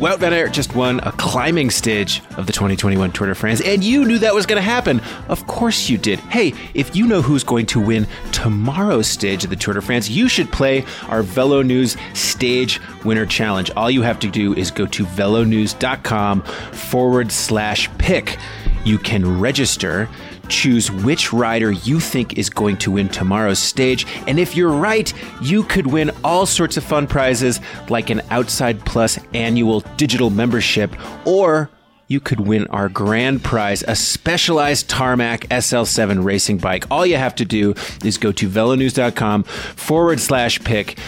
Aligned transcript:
Wout 0.00 0.18
van 0.18 0.32
Aert 0.32 0.54
just 0.54 0.74
won 0.74 0.98
a 1.00 1.12
climbing 1.12 1.68
stage 1.68 2.22
of 2.38 2.46
the 2.46 2.54
2021 2.54 3.12
Tour 3.12 3.26
de 3.26 3.34
France, 3.34 3.60
and 3.60 3.84
you 3.84 4.06
knew 4.06 4.18
that 4.18 4.34
was 4.34 4.46
going 4.46 4.56
to 4.56 4.62
happen. 4.62 4.98
Of 5.28 5.46
course 5.46 5.90
you 5.90 5.98
did. 5.98 6.18
Hey, 6.20 6.54
if 6.72 6.96
you 6.96 7.06
know 7.06 7.20
who's 7.20 7.44
going 7.44 7.66
to 7.66 7.80
win 7.80 8.06
tomorrow's 8.32 9.06
stage 9.06 9.44
of 9.44 9.50
the 9.50 9.56
Tour 9.56 9.74
de 9.74 9.82
France, 9.82 10.08
you 10.08 10.26
should 10.26 10.50
play 10.50 10.86
our 11.08 11.22
Velo 11.22 11.60
News 11.60 11.98
Stage 12.14 12.80
Winner 13.04 13.26
Challenge. 13.26 13.70
All 13.72 13.90
you 13.90 14.00
have 14.00 14.18
to 14.20 14.30
do 14.30 14.54
is 14.54 14.70
go 14.70 14.86
to 14.86 15.04
velonews.com 15.04 16.42
forward 16.44 17.30
slash 17.30 17.90
pick. 17.98 18.38
You 18.86 18.96
can 18.96 19.38
register 19.38 20.08
choose 20.50 20.90
which 20.90 21.32
rider 21.32 21.72
you 21.72 22.00
think 22.00 22.38
is 22.38 22.50
going 22.50 22.76
to 22.78 22.90
win 22.90 23.08
tomorrow's 23.08 23.58
stage. 23.58 24.06
And 24.26 24.38
if 24.38 24.56
you're 24.56 24.72
right, 24.72 25.12
you 25.40 25.62
could 25.62 25.86
win 25.86 26.10
all 26.22 26.46
sorts 26.46 26.76
of 26.76 26.84
fun 26.84 27.06
prizes 27.06 27.60
like 27.88 28.10
an 28.10 28.20
Outside 28.30 28.84
Plus 28.84 29.18
annual 29.32 29.80
digital 29.96 30.30
membership 30.30 30.94
or 31.26 31.70
you 32.10 32.18
could 32.18 32.40
win 32.40 32.66
our 32.66 32.88
grand 32.88 33.44
prize, 33.44 33.84
a 33.86 33.94
specialized 33.94 34.90
Tarmac 34.90 35.46
SL7 35.48 36.24
racing 36.24 36.58
bike. 36.58 36.84
All 36.90 37.06
you 37.06 37.16
have 37.16 37.36
to 37.36 37.44
do 37.44 37.72
is 38.04 38.18
go 38.18 38.32
to 38.32 38.48
velonews.com 38.48 39.44
forward 39.44 40.18
slash 40.18 40.58
pick 40.64 40.98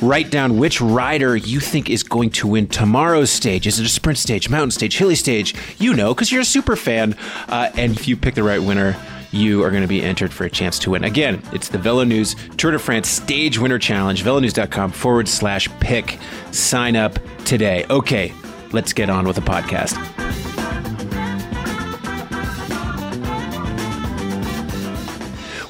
write 0.00 0.30
down 0.30 0.58
which 0.58 0.80
rider 0.80 1.36
you 1.36 1.60
think 1.60 1.90
is 1.90 2.02
going 2.02 2.30
to 2.30 2.46
win 2.46 2.66
tomorrow's 2.66 3.30
stage. 3.30 3.66
Is 3.66 3.78
it 3.78 3.86
a 3.86 3.88
sprint 3.88 4.18
stage, 4.18 4.48
mountain 4.48 4.70
stage, 4.70 4.96
hilly 4.98 5.14
stage? 5.14 5.54
You 5.78 5.94
know, 5.94 6.14
because 6.14 6.30
you're 6.30 6.42
a 6.42 6.46
super 6.46 6.76
fan. 6.76 7.16
Uh, 7.48 7.70
and 7.76 7.92
if 7.92 8.08
you 8.08 8.16
pick 8.16 8.34
the 8.34 8.42
right 8.42 8.62
winner, 8.62 8.96
you 9.30 9.62
are 9.62 9.70
going 9.70 9.82
to 9.82 9.88
be 9.88 10.02
entered 10.02 10.32
for 10.32 10.44
a 10.44 10.50
chance 10.50 10.78
to 10.80 10.90
win. 10.90 11.04
Again, 11.04 11.42
it's 11.52 11.68
the 11.68 11.78
Velo 11.78 12.04
News 12.04 12.34
Tour 12.56 12.72
de 12.72 12.78
France 12.78 13.08
Stage 13.08 13.58
Winner 13.58 13.78
Challenge, 13.78 14.22
velonews.com 14.22 14.92
forward 14.92 15.28
slash 15.28 15.68
pick. 15.80 16.18
Sign 16.50 16.96
up 16.96 17.18
today. 17.44 17.84
Okay, 17.90 18.32
let's 18.72 18.92
get 18.92 19.10
on 19.10 19.26
with 19.26 19.36
the 19.36 19.42
podcast. 19.42 19.96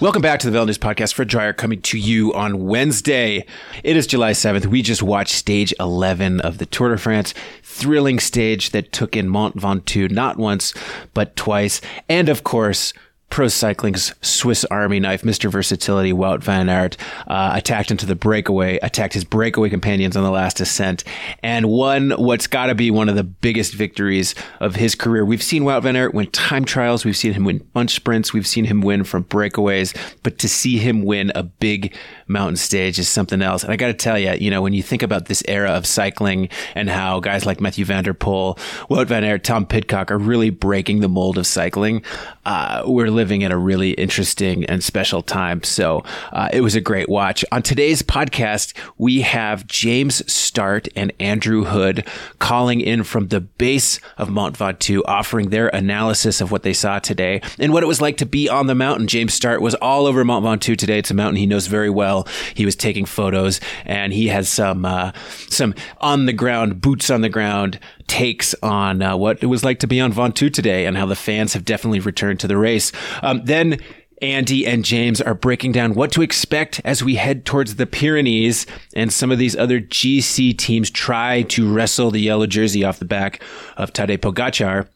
Welcome 0.01 0.23
back 0.23 0.39
to 0.41 0.47
the 0.47 0.53
Velo 0.53 0.67
News 0.67 0.79
Podcast. 0.79 1.13
Fred 1.15 1.29
Dreier 1.29 1.57
coming 1.57 1.83
to 1.83 1.99
you 1.99 2.33
on 2.33 2.67
Wednesday. 2.67 3.45
It 3.83 3.97
is 3.97 4.07
July 4.07 4.31
7th. 4.31 4.67
We 4.67 4.81
just 4.81 5.03
watched 5.03 5.35
stage 5.35 5.75
11 5.81 6.41
of 6.43 6.59
the 6.59 6.67
Tour 6.67 6.91
de 6.91 6.99
France. 6.99 7.35
Thrilling 7.65 8.21
stage 8.21 8.71
that 8.71 8.93
took 8.93 9.17
in 9.17 9.29
Mont 9.29 9.57
Ventoux 9.57 10.09
not 10.09 10.37
once, 10.37 10.73
but 11.15 11.35
twice. 11.35 11.81
And 12.09 12.29
of 12.29 12.45
course, 12.45 12.93
pro 13.31 13.49
cycling's 13.49 14.15
Swiss 14.23 14.65
Army 14.67 15.01
knife, 15.01 15.23
Mr. 15.23 15.51
Versatility, 15.51 16.13
Wout 16.13 16.43
van 16.43 16.69
Aert, 16.69 16.97
uh, 17.27 17.53
attacked 17.55 17.91
into 17.91 18.07
the 18.07 18.15
breakaway, 18.15 18.79
attacked 18.83 19.15
his 19.15 19.25
breakaway 19.25 19.69
companions 19.69 20.17
on 20.17 20.25
the 20.25 20.31
last 20.31 20.61
ascent, 20.61 21.05
and 21.43 21.69
won 21.69 22.11
what's 22.13 22.47
got 22.47 22.67
to 22.67 22.75
be 22.75 22.91
one 22.91 23.09
of 23.09 23.17
the 23.17 23.25
biggest 23.25 23.75
victories 23.75 24.35
of 24.61 24.77
his 24.77 24.95
career. 24.95 25.25
We've 25.25 25.43
seen 25.43 25.65
Wout 25.65 25.83
van 25.83 25.97
Aert 25.97 26.15
win 26.15 26.31
time 26.31 26.65
trials, 26.65 27.05
we've 27.05 27.17
seen 27.17 27.33
him 27.33 27.45
win 27.45 27.59
bunch 27.73 27.95
sprints, 27.95 28.33
we've 28.33 28.47
seen 28.47 28.65
him 28.65 28.81
win 28.81 29.05
from 29.05 29.25
breakaways, 29.25 29.95
but 30.23 30.39
to 30.39 30.49
see 30.49 30.79
him 30.79 31.03
win 31.03 31.31
a 31.35 31.43
big 31.43 31.95
mountain 32.27 32.57
stage 32.57 32.99
is 32.99 33.09
something 33.09 33.43
else. 33.43 33.63
And 33.63 33.73
I 33.73 33.77
got 33.77 33.89
to 33.89 33.95
tell 33.95 34.19
you, 34.19 34.33
you 34.33 34.51
know, 34.51 34.63
when 34.63 34.73
you 34.73 34.83
think 34.83 35.03
about 35.03 35.27
this 35.27 35.43
era 35.49 35.71
of 35.71 35.87
cycling 35.87 36.49
and 36.75 36.89
how 36.89 37.21
guys 37.21 37.47
like 37.47 37.61
Matthew 37.61 37.85
van 37.85 38.05
der 38.05 38.15
Poel, 38.15 38.59
Wout 38.89 39.07
van 39.07 39.25
Aert, 39.25 39.45
Tom 39.45 39.67
Pidcock 39.67 40.11
are 40.11 40.19
really 40.19 40.51
breaking 40.51 41.01
the 41.01 41.09
mold 41.09 41.39
of 41.39 41.47
cycling, 41.47 42.03
uh, 42.45 42.83
we're 42.87 43.11
living 43.19 43.43
in 43.43 43.51
a 43.51 43.59
really 43.59 43.91
interesting 43.95 44.65
and 44.67 44.85
special 44.85 45.23
time. 45.23 45.61
So 45.65 46.05
uh, 46.33 46.49
it 46.53 46.61
was 46.61 46.77
a 46.77 46.81
great 46.81 47.09
watch. 47.09 47.45
On 47.51 47.63
today's 47.63 48.01
podcast, 48.01 48.75
we 48.97 49.23
have 49.23 49.67
James 49.67 50.23
Startt 50.33 50.87
and 50.95 51.13
Andrew 51.19 51.65
Hood 51.65 52.07
calling 52.39 52.81
in 52.81 53.03
from 53.03 53.27
the 53.27 53.41
base 53.41 53.99
of 54.19 54.31
Mont 54.31 54.57
Ventoux, 54.57 55.03
offering 55.07 55.51
their 55.51 55.67
analysis 55.71 56.41
of 56.41 56.53
what 56.53 56.63
they 56.63 56.73
saw 56.73 57.01
today 57.01 57.43
and 57.59 57.73
what 57.73 57.83
it 57.83 57.87
was 57.87 58.01
like 58.01 58.19
to 58.19 58.27
be 58.27 58.49
on 58.49 58.69
the 58.69 58.75
mountain. 58.77 59.09
James 59.09 59.35
Startt 59.35 59.61
was 59.61 59.75
all 59.75 60.07
over 60.07 60.25
Mont 60.25 60.45
Ventoux 60.45 60.79
today. 60.79 61.01
It's 61.01 61.11
a 61.11 61.15
mountain 61.15 61.37
he 61.37 61.47
knows 61.47 61.67
very 61.67 61.91
well. 61.91 62.29
He 62.55 62.65
was 62.65 62.77
taking 62.77 63.05
photos 63.05 63.61
and 63.85 64.13
he 64.13 64.29
has 64.29 64.49
some 64.49 64.85
uh, 64.85 65.11
some 65.49 65.75
on 66.01 66.27
the 66.27 66.33
ground, 66.33 66.81
boots 66.81 67.11
on 67.11 67.23
the 67.23 67.29
ground 67.29 67.81
takes 68.09 68.55
on 68.63 69.03
uh, 69.03 69.17
what 69.17 69.43
it 69.43 69.47
was 69.47 69.63
like 69.63 69.79
to 69.81 69.87
be 69.87 70.01
on 70.01 70.13
Ventoux 70.13 70.53
today 70.53 70.87
and 70.87 70.97
how 70.97 71.07
the 71.07 71.15
fans 71.15 71.53
have 71.53 71.65
definitely 71.65 72.01
returned 72.01 72.41
to 72.41 72.49
the 72.49 72.57
race. 72.57 72.91
Um, 73.23 73.43
then 73.45 73.79
Andy 74.21 74.67
and 74.67 74.85
James 74.85 75.21
are 75.21 75.35
breaking 75.35 75.73
down 75.73 75.95
what 75.95 76.11
to 76.13 76.23
expect 76.23 76.81
as 76.85 77.05
we 77.05 77.15
head 77.15 77.45
towards 77.45 77.77
the 77.77 77.87
Pyrenees 77.87 78.67
and 78.95 79.13
some 79.13 79.31
of 79.31 79.39
these 79.39 79.55
other 79.57 79.81
GC 79.81 80.57
teams 80.59 80.91
try 80.91 81.43
to 81.43 81.73
wrestle 81.73 82.11
the 82.11 82.21
yellow 82.21 82.47
jersey 82.47 82.83
off 82.83 82.99
the 82.99 83.05
back 83.05 83.43
of 83.77 83.93
Tadej 83.93 84.19
Pogacar. 84.19 84.89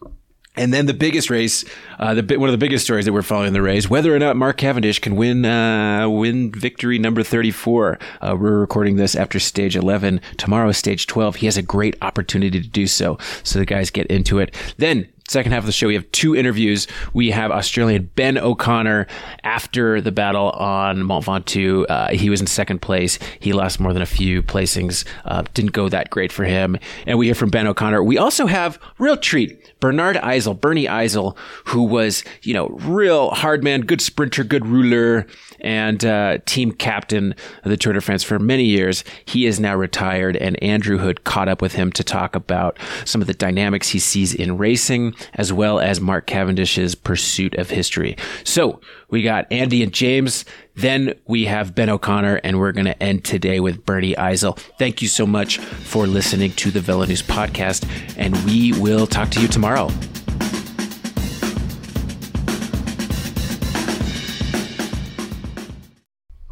And 0.54 0.72
then 0.72 0.84
the 0.84 0.94
biggest 0.94 1.30
race, 1.30 1.64
uh, 1.98 2.12
the 2.12 2.36
one 2.36 2.50
of 2.50 2.52
the 2.52 2.58
biggest 2.58 2.84
stories 2.84 3.06
that 3.06 3.12
we're 3.12 3.22
following 3.22 3.48
in 3.48 3.52
the 3.54 3.62
race, 3.62 3.88
whether 3.88 4.14
or 4.14 4.18
not 4.18 4.36
Mark 4.36 4.58
Cavendish 4.58 4.98
can 4.98 5.16
win 5.16 5.46
uh, 5.46 6.06
win 6.10 6.52
victory 6.52 6.98
number 6.98 7.22
34. 7.22 7.98
Uh, 8.20 8.36
we're 8.38 8.58
recording 8.58 8.96
this 8.96 9.14
after 9.14 9.40
stage 9.40 9.76
11. 9.76 10.20
Tomorrow, 10.36 10.72
stage 10.72 11.06
12. 11.06 11.36
He 11.36 11.46
has 11.46 11.56
a 11.56 11.62
great 11.62 11.96
opportunity 12.02 12.60
to 12.60 12.68
do 12.68 12.86
so. 12.86 13.16
So 13.42 13.58
the 13.58 13.64
guys 13.64 13.90
get 13.90 14.06
into 14.08 14.40
it. 14.40 14.54
Then 14.76 15.08
second 15.32 15.52
half 15.52 15.60
of 15.60 15.66
the 15.66 15.72
show, 15.72 15.88
we 15.88 15.94
have 15.94 16.10
two 16.12 16.36
interviews. 16.36 16.86
We 17.12 17.30
have 17.30 17.50
Australian 17.50 18.10
Ben 18.14 18.38
O'Connor 18.38 19.06
after 19.42 20.00
the 20.00 20.12
battle 20.12 20.50
on 20.50 21.02
Mont 21.04 21.24
Ventoux. 21.24 21.86
Uh, 21.88 22.10
he 22.10 22.30
was 22.30 22.40
in 22.40 22.46
second 22.46 22.80
place. 22.80 23.18
He 23.40 23.52
lost 23.52 23.80
more 23.80 23.92
than 23.92 24.02
a 24.02 24.06
few 24.06 24.42
placings. 24.42 25.04
Uh, 25.24 25.42
didn't 25.54 25.72
go 25.72 25.88
that 25.88 26.10
great 26.10 26.30
for 26.30 26.44
him. 26.44 26.76
And 27.06 27.18
we 27.18 27.26
hear 27.26 27.34
from 27.34 27.50
Ben 27.50 27.66
O'Connor. 27.66 28.04
We 28.04 28.18
also 28.18 28.46
have 28.46 28.78
real 28.98 29.16
treat. 29.16 29.58
Bernhard 29.80 30.16
Eisel, 30.16 30.60
Bernie 30.60 30.86
Eisel, 30.86 31.36
who 31.64 31.82
was, 31.82 32.22
you 32.42 32.54
know, 32.54 32.68
real 32.68 33.30
hard 33.30 33.64
man, 33.64 33.80
good 33.80 34.00
sprinter, 34.00 34.44
good 34.44 34.64
ruler, 34.64 35.26
and 35.62 36.04
uh, 36.04 36.38
team 36.44 36.72
captain 36.72 37.34
of 37.64 37.70
the 37.70 37.76
Tour 37.76 37.94
de 37.94 38.00
France 38.00 38.22
for 38.22 38.38
many 38.38 38.64
years. 38.64 39.04
He 39.24 39.46
is 39.46 39.58
now 39.58 39.74
retired, 39.74 40.36
and 40.36 40.62
Andrew 40.62 40.98
Hood 40.98 41.24
caught 41.24 41.48
up 41.48 41.62
with 41.62 41.72
him 41.72 41.90
to 41.92 42.04
talk 42.04 42.36
about 42.36 42.78
some 43.04 43.20
of 43.20 43.26
the 43.26 43.34
dynamics 43.34 43.88
he 43.88 43.98
sees 43.98 44.34
in 44.34 44.58
racing, 44.58 45.14
as 45.34 45.52
well 45.52 45.80
as 45.80 46.00
Mark 46.00 46.26
Cavendish's 46.26 46.94
pursuit 46.94 47.54
of 47.54 47.70
history. 47.70 48.16
So 48.44 48.80
we 49.08 49.22
got 49.22 49.50
Andy 49.50 49.82
and 49.82 49.92
James. 49.92 50.44
Then 50.74 51.14
we 51.26 51.44
have 51.44 51.74
Ben 51.74 51.90
O'Connor, 51.90 52.40
and 52.44 52.58
we're 52.58 52.72
going 52.72 52.86
to 52.86 53.02
end 53.02 53.24
today 53.24 53.60
with 53.60 53.84
Bernie 53.84 54.14
Eisel. 54.14 54.58
Thank 54.78 55.02
you 55.02 55.08
so 55.08 55.26
much 55.26 55.58
for 55.58 56.06
listening 56.06 56.52
to 56.52 56.70
the 56.70 56.80
Velo 56.80 57.04
News 57.04 57.22
podcast, 57.22 57.86
and 58.16 58.36
we 58.44 58.72
will 58.80 59.06
talk 59.06 59.30
to 59.30 59.40
you 59.40 59.48
tomorrow. 59.48 59.90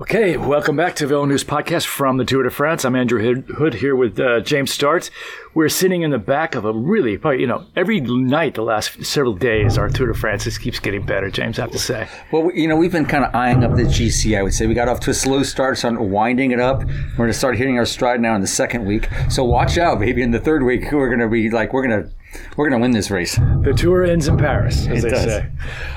Okay, 0.00 0.38
welcome 0.38 0.76
back 0.76 0.96
to 0.96 1.06
Velo 1.06 1.26
News 1.26 1.44
Podcast 1.44 1.84
from 1.84 2.16
the 2.16 2.24
Tour 2.24 2.44
de 2.44 2.50
France. 2.50 2.86
I'm 2.86 2.96
Andrew 2.96 3.42
Hood 3.42 3.74
here 3.74 3.94
with 3.94 4.18
uh, 4.18 4.40
James 4.40 4.72
Startt. 4.72 5.10
We're 5.52 5.68
sitting 5.68 6.00
in 6.00 6.10
the 6.10 6.18
back 6.18 6.54
of 6.54 6.64
a 6.64 6.72
really, 6.72 7.18
you 7.38 7.46
know, 7.46 7.66
every 7.76 8.00
night 8.00 8.54
the 8.54 8.62
last 8.62 9.04
several 9.04 9.34
days, 9.34 9.76
our 9.76 9.90
Tour 9.90 10.06
de 10.06 10.14
France 10.14 10.44
just 10.44 10.62
keeps 10.62 10.78
getting 10.78 11.04
better, 11.04 11.30
James, 11.30 11.58
I 11.58 11.62
have 11.62 11.70
to 11.72 11.78
say. 11.78 12.08
Well, 12.32 12.50
you 12.54 12.66
know, 12.66 12.76
we've 12.76 12.90
been 12.90 13.04
kind 13.04 13.26
of 13.26 13.34
eyeing 13.34 13.62
up 13.62 13.76
the 13.76 13.82
GC, 13.82 14.38
I 14.38 14.42
would 14.42 14.54
say. 14.54 14.66
We 14.66 14.72
got 14.72 14.88
off 14.88 15.00
to 15.00 15.10
a 15.10 15.14
slow 15.14 15.42
start, 15.42 15.76
starting 15.76 16.10
winding 16.10 16.52
it 16.52 16.60
up. 16.60 16.82
We're 16.82 17.16
going 17.16 17.28
to 17.28 17.34
start 17.34 17.58
hitting 17.58 17.76
our 17.76 17.84
stride 17.84 18.22
now 18.22 18.34
in 18.34 18.40
the 18.40 18.46
second 18.46 18.86
week. 18.86 19.06
So 19.28 19.44
watch 19.44 19.76
out, 19.76 20.00
maybe 20.00 20.22
in 20.22 20.30
the 20.30 20.40
third 20.40 20.62
week, 20.62 20.90
we're 20.92 21.08
going 21.08 21.20
to 21.20 21.28
be 21.28 21.50
like, 21.50 21.74
we're 21.74 21.86
going 21.86 22.04
to 22.04 22.10
we're 22.56 22.68
going 22.68 22.80
to 22.80 22.82
win 22.82 22.92
this 22.92 23.10
race. 23.10 23.36
The 23.36 23.74
tour 23.76 24.04
ends 24.04 24.28
in 24.28 24.36
Paris, 24.36 24.86
as 24.86 24.98
it 24.98 25.02
they 25.02 25.10
does. 25.10 25.24
say. 25.24 25.50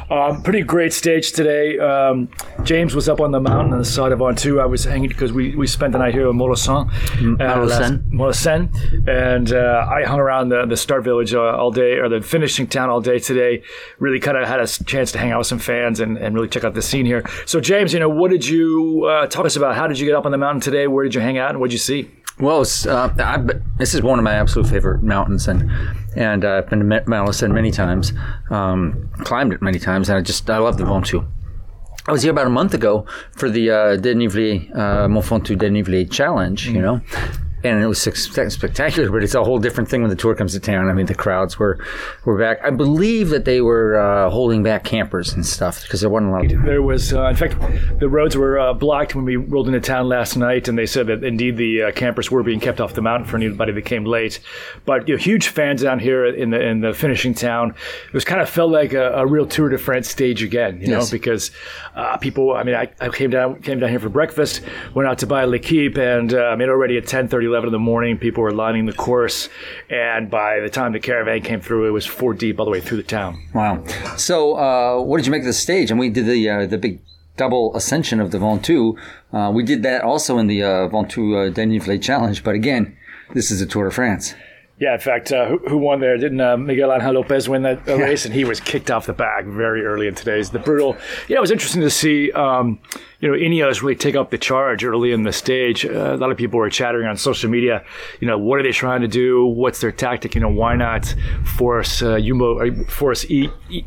Um, 0.10 0.44
pretty 0.44 0.62
great 0.62 0.94
stage 0.94 1.32
today. 1.32 1.80
Um, 1.80 2.30
James 2.64 2.96
was 2.96 3.10
up 3.10 3.20
on 3.20 3.32
the 3.32 3.40
mountain 3.40 3.74
on 3.74 3.80
the 3.80 3.86
side 3.86 4.12
of 4.12 4.20
Ventoux. 4.20 4.62
I 4.62 4.66
was 4.66 4.84
hanging 4.84 5.10
because 5.10 5.34
we, 5.34 5.56
we 5.56 5.68
spent 5.68 5.94
the 5.94 6.00
night 6.00 6.14
here 6.14 6.30
in 6.30 6.38
Malaucène. 6.38 6.90
Malaucène. 7.38 8.10
Malaucène. 8.12 9.08
And 9.08 9.52
uh, 9.54 9.88
I 9.90 10.04
hung 10.04 10.20
around 10.20 10.50
the, 10.50 10.66
the 10.66 10.78
start 10.78 11.04
village 11.04 11.34
uh, 11.34 11.42
all 11.42 11.72
day, 11.72 11.98
or 11.98 12.10
the 12.10 12.22
finishing 12.22 12.68
town 12.68 12.90
all 12.90 13.02
day 13.02 13.20
today. 13.20 13.64
Really 14.00 14.20
kind 14.20 14.38
of 14.38 14.48
had 14.48 14.60
a 14.60 14.68
chance 14.68 15.12
to 15.14 15.20
hang 15.20 15.32
out 15.32 15.40
with 15.40 15.48
some 15.48 15.60
fans 15.60 16.00
and, 16.00 16.18
and 16.18 16.36
really 16.36 16.48
check 16.48 16.64
out 16.64 16.74
the 16.74 16.82
scene 16.82 17.06
here. 17.06 17.24
So, 17.46 17.60
James, 17.60 17.94
you 17.94 18.00
know, 18.00 18.10
what 18.10 18.32
did 18.32 18.46
you 18.46 19.06
uh, 19.06 19.28
talk 19.28 19.46
us 19.46 19.56
about? 19.56 19.76
How 19.76 19.88
did 19.88 20.00
you 20.00 20.06
get 20.06 20.16
up 20.16 20.26
on 20.26 20.32
the 20.32 20.38
mountain 20.38 20.62
today? 20.62 20.88
Where 20.88 21.04
did 21.04 21.16
you 21.16 21.22
hang 21.22 21.38
out 21.38 21.52
and 21.52 21.60
what 21.60 21.70
did 21.70 21.74
you 21.74 21.80
see? 21.80 22.10
Well, 22.40 22.62
it's, 22.62 22.86
uh, 22.86 23.14
I, 23.20 23.38
this 23.78 23.94
is 23.94 24.02
one 24.02 24.18
of 24.18 24.24
my 24.24 24.34
absolute 24.34 24.68
favorite 24.68 25.04
mountains, 25.04 25.48
and 25.48 25.70
and 26.16 26.44
uh, 26.44 26.58
I've 26.58 26.70
been 26.70 26.80
to 26.80 26.86
Malaucène 26.86 27.54
many 27.54 27.72
times, 27.72 28.12
um, 28.50 29.10
climbed 29.20 29.54
it 29.54 29.62
many 29.62 29.80
times, 29.80 30.10
and 30.10 30.18
I 30.18 30.22
just 30.22 30.50
I 30.50 30.58
love 30.58 30.78
the 30.78 30.84
Ventoux. 30.84 31.26
I 32.08 32.12
was 32.12 32.24
here 32.24 32.32
about 32.32 32.48
a 32.48 32.50
month 32.50 32.74
ago 32.74 33.06
for 33.32 33.50
the 33.50 33.70
uh, 33.70 33.76
Dénivelé, 33.98 34.76
uh, 34.76 35.08
Mont 35.08 35.24
Ventoux 35.24 36.12
Challenge, 36.12 36.68
you 36.68 36.82
know, 36.82 37.00
and 37.64 37.82
it 37.82 37.88
was 37.88 38.02
spectacular. 38.02 39.10
But 39.10 39.24
it's 39.24 39.36
a 39.36 39.44
whole 39.44 39.60
different 39.60 39.90
thing 39.90 40.02
when 40.02 40.10
the 40.10 40.16
tour 40.16 40.36
comes 40.36 40.54
to 40.54 40.60
town. 40.60 40.90
I 40.90 40.94
mean, 40.94 41.06
the 41.06 41.16
crowds 41.16 41.58
were 41.58 41.80
were 42.26 42.38
back. 42.38 42.60
I 42.64 42.70
believe 42.70 43.30
that 43.30 43.46
they 43.46 43.62
were 43.62 43.98
uh, 43.98 44.30
holding 44.30 44.64
back 44.64 44.84
campers 44.84 45.34
and 45.34 45.46
stuff 45.46 45.84
because 45.84 46.02
there 46.02 46.10
wasn't 46.10 46.32
a 46.32 46.34
lot. 46.34 46.66
There 46.66 46.82
was, 46.82 47.14
uh, 47.14 47.26
in 47.28 47.36
fact, 47.36 47.56
the 48.00 48.10
roads 48.10 48.36
were 48.36 48.60
uh, 48.60 48.74
blocked 48.74 49.16
when 49.16 49.26
we 49.26 49.36
rolled 49.36 49.68
into 49.68 49.80
town 49.80 50.08
last 50.08 50.36
night, 50.36 50.68
and 50.68 50.78
they 50.78 50.86
said 50.86 51.08
that 51.08 51.24
indeed 51.24 51.58
the 51.58 51.84
uh, 51.84 51.92
campers 51.92 52.30
were 52.30 52.44
being 52.44 52.60
kept 52.60 52.82
off 52.82 52.94
the 52.94 53.02
mountain 53.02 53.28
for 53.28 53.38
anybody 53.38 53.72
that 53.72 53.86
came 53.86 54.06
late. 54.06 54.40
But 54.86 55.08
you 55.08 55.16
know, 55.16 55.22
huge 55.22 55.48
fans 55.48 55.82
down 55.82 56.00
here 56.00 56.26
in 56.26 56.50
the 56.50 56.62
in 56.62 56.82
the 56.82 56.94
finishing 56.94 57.34
town. 57.34 57.76
It 58.08 58.14
was 58.14 58.26
kind 58.26 58.42
of 58.42 58.50
felt 58.50 58.72
like 58.72 58.94
a, 58.94 59.12
a 59.14 59.26
real 59.26 59.46
Tour 59.46 59.70
de 59.70 59.78
France 59.78 60.10
stage 60.10 60.42
again, 60.44 60.82
you 60.82 60.88
yes. 60.88 61.06
know, 61.06 61.12
because 61.12 61.52
uh, 61.96 62.18
people. 62.18 62.54
I 62.54 62.64
mean, 62.64 62.76
I, 62.76 62.90
I, 63.00 63.10
came 63.10 63.30
down 63.30 63.62
came 63.62 63.80
down 63.80 63.90
here 63.90 64.00
for 64.00 64.10
breakfast, 64.10 64.62
went 64.94 65.08
out 65.08 65.20
to 65.20 65.28
buy 65.28 65.46
L'Equipe, 65.46 65.98
and 65.98 66.34
uh, 66.34 66.46
I 66.46 66.56
mean, 66.56 66.70
already 66.70 66.98
at 66.98 67.08
10, 67.08 67.28
30, 67.28 67.48
11 67.54 67.68
in 67.68 67.72
the 67.72 67.80
morning, 67.80 68.18
people 68.18 68.42
were 68.42 68.52
lining 68.52 68.88
the 68.88 68.94
course, 68.94 69.48
and 69.90 70.30
by 70.30 70.60
the 70.60 70.70
time 70.70 70.92
the 70.92 71.00
caravan 71.00 71.42
came 71.42 71.62
through, 71.62 71.88
it 71.88 71.92
was 71.92 72.06
four 72.06 72.34
deep 72.34 72.60
all 72.60 72.66
the 72.66 72.72
way 72.72 72.82
through 72.82 72.98
the 72.98 73.04
town. 73.04 73.40
Wow. 73.54 73.84
So, 74.18 74.56
uh, 74.56 75.02
what 75.02 75.18
did 75.18 75.28
you 75.28 75.32
make 75.32 75.42
of 75.42 75.48
the 75.48 75.54
stage? 75.54 75.92
And 75.92 76.00
we 76.00 76.10
did 76.10 76.26
the 76.26 76.50
uh, 76.50 76.66
the 76.66 76.80
big 76.80 77.00
double 77.38 77.76
ascension 77.76 78.20
of 78.20 78.32
the 78.32 78.40
Ventoux. 78.40 78.98
Uh, 79.32 79.52
we 79.52 79.64
did 79.64 79.84
that 79.84 80.02
also 80.02 80.38
in 80.40 80.48
the 80.48 80.64
uh, 80.64 80.90
Ventoux 80.90 81.52
uh, 81.52 81.98
Challenge, 82.00 82.44
but 82.44 82.56
again, 82.56 82.98
this 83.34 83.52
is 83.52 83.62
a 83.62 83.66
Tour 83.66 83.86
de 83.86 83.92
France. 83.92 84.34
Yeah, 84.80 84.96
in 84.96 85.00
fact, 85.00 85.32
uh, 85.32 85.46
who, 85.46 85.60
who, 85.70 85.78
won 85.78 86.00
there? 86.00 86.18
Didn't 86.18 86.42
uh, 86.42 86.58
Miguel 86.58 86.92
Angel 86.92 87.14
Lopez 87.14 87.48
win 87.48 87.62
that 87.62 87.88
uh, 87.88 87.96
race? 87.96 88.26
And 88.26 88.34
he 88.34 88.44
was 88.44 88.60
kicked 88.60 88.90
off 88.90 89.06
the 89.06 89.14
back 89.14 89.46
very 89.46 89.86
early 89.86 90.08
in 90.08 90.16
today's. 90.16 90.50
The 90.50 90.58
brutal. 90.58 90.98
Yeah, 91.28 91.38
it 91.38 91.42
was 91.42 91.52
interesting 91.52 91.82
to 91.82 91.92
see. 91.92 92.32
Um, 92.32 92.80
you 93.20 93.30
know, 93.30 93.38
Ineos 93.38 93.84
really 93.84 93.96
take 93.96 94.16
up 94.16 94.32
the 94.32 94.38
charge 94.40 94.84
early 94.84 95.12
in 95.12 95.24
the 95.24 95.32
stage. 95.32 95.86
Uh, 95.86 96.16
a 96.16 96.18
lot 96.18 96.32
of 96.32 96.38
people 96.38 96.58
were 96.58 96.72
chattering 96.72 97.08
on 97.08 97.18
social 97.18 97.52
media. 97.52 97.86
You 98.20 98.28
know, 98.28 98.40
what 98.40 98.60
are 98.60 98.64
they 98.64 98.72
trying 98.72 99.02
to 99.02 99.08
do? 99.08 99.46
What's 99.46 99.80
their 99.80 99.92
tactic? 99.92 100.34
You 100.34 100.42
know, 100.42 100.50
why 100.50 100.76
not 100.76 101.14
force 101.46 102.02
uh, 102.02 102.20
Jumbo, 102.20 102.84
force 102.86 103.26
e, 103.26 103.50
e, 103.70 103.86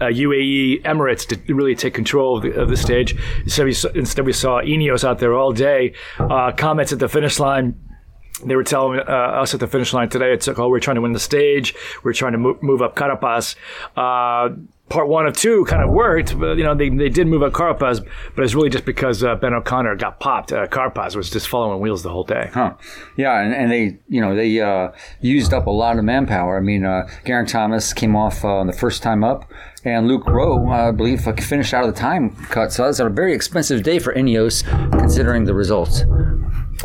UAE 0.00 0.86
uh, 0.86 0.88
Emirates 0.88 1.26
to 1.26 1.54
really 1.54 1.74
take 1.74 1.94
control 1.94 2.36
of 2.36 2.44
the, 2.44 2.52
of 2.52 2.68
the 2.68 2.76
stage? 2.76 3.16
Instead 3.42 3.66
we, 3.66 3.72
saw, 3.72 3.88
instead, 3.88 4.24
we 4.24 4.32
saw 4.32 4.62
Ineos 4.62 5.02
out 5.02 5.18
there 5.18 5.34
all 5.34 5.50
day. 5.52 5.94
comments 6.56 6.92
at 6.92 7.00
the 7.00 7.08
finish 7.08 7.40
line 7.40 7.74
they 8.44 8.56
were 8.56 8.64
telling 8.64 9.00
uh, 9.00 9.02
us 9.02 9.54
at 9.54 9.60
the 9.60 9.66
finish 9.66 9.92
line 9.92 10.08
today, 10.08 10.32
it's 10.32 10.46
like, 10.46 10.58
oh, 10.58 10.68
we're 10.68 10.80
trying 10.80 10.96
to 10.96 11.00
win 11.00 11.12
the 11.12 11.18
stage. 11.20 11.74
We're 12.02 12.12
trying 12.12 12.32
to 12.32 12.38
move, 12.38 12.62
move 12.62 12.82
up 12.82 12.94
Carapaz. 12.94 13.56
Uh, 13.96 14.56
part 14.88 15.08
one 15.08 15.26
of 15.26 15.36
two 15.36 15.64
kind 15.66 15.82
of 15.82 15.90
worked. 15.90 16.38
But, 16.38 16.56
you 16.56 16.64
know, 16.64 16.74
they, 16.74 16.88
they 16.88 17.08
did 17.08 17.26
move 17.26 17.42
up 17.42 17.52
Carapaz, 17.52 18.06
but 18.34 18.44
it's 18.44 18.54
really 18.54 18.70
just 18.70 18.84
because 18.84 19.22
uh, 19.22 19.34
Ben 19.36 19.54
O'Connor 19.54 19.96
got 19.96 20.20
popped. 20.20 20.52
Uh, 20.52 20.66
Carapaz 20.66 21.16
was 21.16 21.30
just 21.30 21.48
following 21.48 21.80
wheels 21.80 22.02
the 22.02 22.10
whole 22.10 22.24
day. 22.24 22.50
Huh. 22.52 22.74
Yeah, 23.16 23.40
and, 23.40 23.54
and 23.54 23.70
they, 23.70 23.98
you 24.08 24.20
know, 24.20 24.34
they 24.34 24.60
uh, 24.60 24.92
used 25.20 25.52
up 25.52 25.66
a 25.66 25.70
lot 25.70 25.98
of 25.98 26.04
manpower. 26.04 26.56
I 26.58 26.60
mean, 26.60 26.84
uh, 26.84 27.08
Geraint 27.24 27.48
Thomas 27.48 27.92
came 27.92 28.16
off 28.16 28.44
uh, 28.44 28.64
the 28.64 28.72
first 28.72 29.02
time 29.02 29.24
up, 29.24 29.50
and 29.84 30.08
Luke 30.08 30.26
Rowe, 30.26 30.68
I 30.68 30.90
believe, 30.90 31.22
finished 31.22 31.74
out 31.74 31.86
of 31.86 31.94
the 31.94 32.00
time 32.00 32.30
cut. 32.46 32.72
So 32.72 32.84
that's 32.84 33.00
a 33.00 33.08
very 33.08 33.34
expensive 33.34 33.82
day 33.82 33.98
for 33.98 34.14
Ineos, 34.14 34.64
considering 34.98 35.44
the 35.44 35.54
results. 35.54 36.04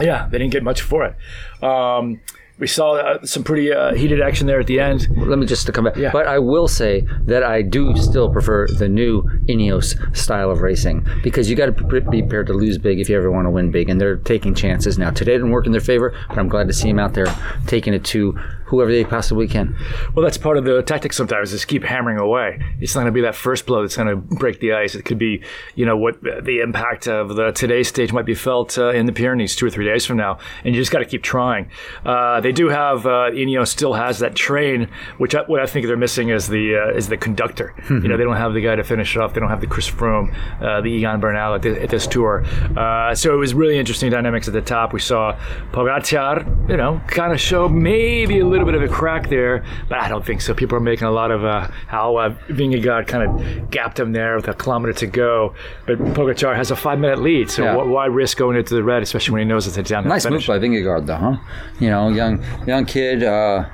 Yeah, 0.01 0.27
they 0.29 0.37
didn't 0.37 0.51
get 0.53 0.63
much 0.63 0.81
for 0.81 1.05
it. 1.05 1.63
Um, 1.63 2.21
we 2.59 2.67
saw 2.67 2.93
uh, 2.93 3.25
some 3.25 3.43
pretty 3.43 3.73
uh, 3.73 3.93
heated 3.95 4.21
action 4.21 4.47
there 4.47 4.59
at 4.59 4.67
the 4.67 4.79
end. 4.79 5.07
Let 5.17 5.39
me 5.39 5.45
just 5.45 5.71
come 5.73 5.85
back. 5.85 5.95
Yeah. 5.95 6.11
But 6.11 6.27
I 6.27 6.39
will 6.39 6.67
say 6.67 7.07
that 7.25 7.43
I 7.43 7.61
do 7.61 7.95
still 7.97 8.31
prefer 8.31 8.67
the 8.67 8.87
new 8.87 9.23
Ineos 9.47 10.15
style 10.15 10.51
of 10.51 10.61
racing 10.61 11.05
because 11.23 11.49
you 11.49 11.55
got 11.55 11.65
to 11.65 11.71
be 11.71 12.01
prepared 12.01 12.47
to 12.47 12.53
lose 12.53 12.77
big 12.77 12.99
if 12.99 13.09
you 13.09 13.17
ever 13.17 13.31
want 13.31 13.45
to 13.45 13.51
win 13.51 13.71
big, 13.71 13.89
and 13.89 13.99
they're 13.99 14.17
taking 14.17 14.53
chances 14.53 14.97
now. 14.97 15.09
Today 15.09 15.33
didn't 15.33 15.51
work 15.51 15.65
in 15.65 15.71
their 15.71 15.81
favor, 15.81 16.15
but 16.29 16.37
I'm 16.37 16.47
glad 16.47 16.67
to 16.67 16.73
see 16.73 16.87
them 16.87 16.99
out 16.99 17.13
there 17.13 17.27
taking 17.67 17.93
it 17.93 18.03
to 18.05 18.37
whoever 18.65 18.91
they 18.91 19.03
possibly 19.03 19.47
can. 19.47 19.75
Well, 20.15 20.23
that's 20.23 20.37
part 20.37 20.57
of 20.57 20.65
the 20.65 20.81
tactic 20.81 21.13
sometimes 21.13 21.53
is 21.53 21.63
keep 21.63 21.83
hammering 21.83 22.17
away. 22.17 22.59
It's 22.79 22.95
not 22.95 23.01
going 23.01 23.13
to 23.13 23.15
be 23.15 23.21
that 23.21 23.35
first 23.35 23.67
blow 23.67 23.81
that's 23.81 23.95
going 23.95 24.07
to 24.07 24.15
break 24.15 24.59
the 24.61 24.73
ice. 24.73 24.95
It 24.95 25.03
could 25.05 25.19
be, 25.19 25.43
you 25.75 25.85
know, 25.85 25.95
what 25.95 26.21
the 26.21 26.61
impact 26.63 27.07
of 27.07 27.35
the 27.35 27.51
today's 27.51 27.87
stage 27.87 28.11
might 28.11 28.25
be 28.25 28.33
felt 28.33 28.77
uh, 28.77 28.89
in 28.89 29.05
the 29.05 29.11
Pyrenees 29.11 29.55
two 29.55 29.67
or 29.67 29.69
three 29.69 29.85
days 29.85 30.05
from 30.05 30.17
now. 30.17 30.39
And 30.63 30.73
you 30.73 30.81
just 30.81 30.91
got 30.91 30.99
to 30.99 31.05
keep 31.05 31.21
trying. 31.21 31.69
Uh, 32.03 32.41
they 32.43 32.51
do 32.51 32.69
have, 32.69 33.05
uh, 33.05 33.31
Ineos 33.31 33.69
still 33.69 33.93
has 33.93 34.19
that 34.19 34.35
train, 34.35 34.89
which 35.17 35.33
I, 35.33 35.41
what 35.43 35.59
I 35.61 35.65
think 35.65 35.87
they're 35.87 35.97
missing 35.97 36.29
is 36.29 36.47
the 36.47 36.75
uh, 36.75 36.97
is 36.97 37.07
the 37.07 37.17
conductor. 37.17 37.73
Mm-hmm. 37.77 38.03
You 38.03 38.07
know, 38.09 38.17
they 38.17 38.23
don't 38.23 38.37
have 38.37 38.53
the 38.53 38.61
guy 38.61 38.75
to 38.75 38.83
finish 38.83 39.15
it 39.15 39.21
off. 39.21 39.33
They 39.33 39.39
don't 39.39 39.49
have 39.49 39.61
the 39.61 39.67
Chris 39.67 39.89
Froome, 39.89 40.33
uh, 40.61 40.81
the 40.81 40.89
Egan 40.89 41.19
Bernal 41.19 41.55
at, 41.55 41.61
the, 41.61 41.81
at 41.81 41.89
this 41.89 42.05
tour. 42.05 42.43
Uh, 42.77 43.15
so 43.15 43.33
it 43.33 43.37
was 43.37 43.53
really 43.53 43.77
interesting 43.77 44.11
dynamics 44.11 44.47
at 44.47 44.53
the 44.53 44.61
top. 44.61 44.93
We 44.93 44.99
saw 44.99 45.37
Pogacar, 45.71 46.69
you 46.69 46.77
know, 46.77 47.01
kind 47.07 47.33
of 47.33 47.39
show 47.39 47.67
maybe 47.67 48.39
a 48.39 48.45
little 48.45 48.65
bit 48.65 48.75
of 48.75 48.83
a 48.83 48.87
crack 48.87 49.29
there, 49.29 49.63
but 49.89 49.97
I 49.99 50.09
don't 50.09 50.25
think 50.25 50.41
so. 50.41 50.53
People 50.53 50.77
are 50.77 50.81
making 50.81 51.07
a 51.07 51.11
lot 51.11 51.31
of 51.31 51.43
uh, 51.43 51.67
how 51.87 52.17
uh, 52.17 52.35
Vingegaard 52.49 53.07
kind 53.07 53.23
of 53.23 53.71
gapped 53.71 53.99
him 53.99 54.11
there 54.11 54.35
with 54.35 54.47
a 54.47 54.53
kilometer 54.53 54.93
to 54.93 55.07
go, 55.07 55.55
but 55.87 55.97
Pogacar 55.99 56.55
has 56.55 56.71
a 56.71 56.75
five 56.75 56.99
minute 56.99 57.19
lead. 57.19 57.49
So 57.49 57.63
yeah. 57.63 57.75
why 57.75 58.05
risk 58.05 58.37
going 58.37 58.57
into 58.57 58.75
the 58.75 58.83
red, 58.83 59.01
especially 59.01 59.33
when 59.33 59.41
he 59.41 59.47
knows 59.47 59.65
it's 59.67 59.77
a 59.77 59.83
down? 59.83 60.07
Nice 60.07 60.25
move 60.25 60.45
by 60.45 60.59
Vingegaard, 60.59 61.05
though, 61.05 61.15
huh? 61.15 61.37
You 61.79 61.89
know, 61.89 62.09
young 62.09 62.32
young 62.65 62.85
kid. 62.85 63.23
Uh 63.23 63.65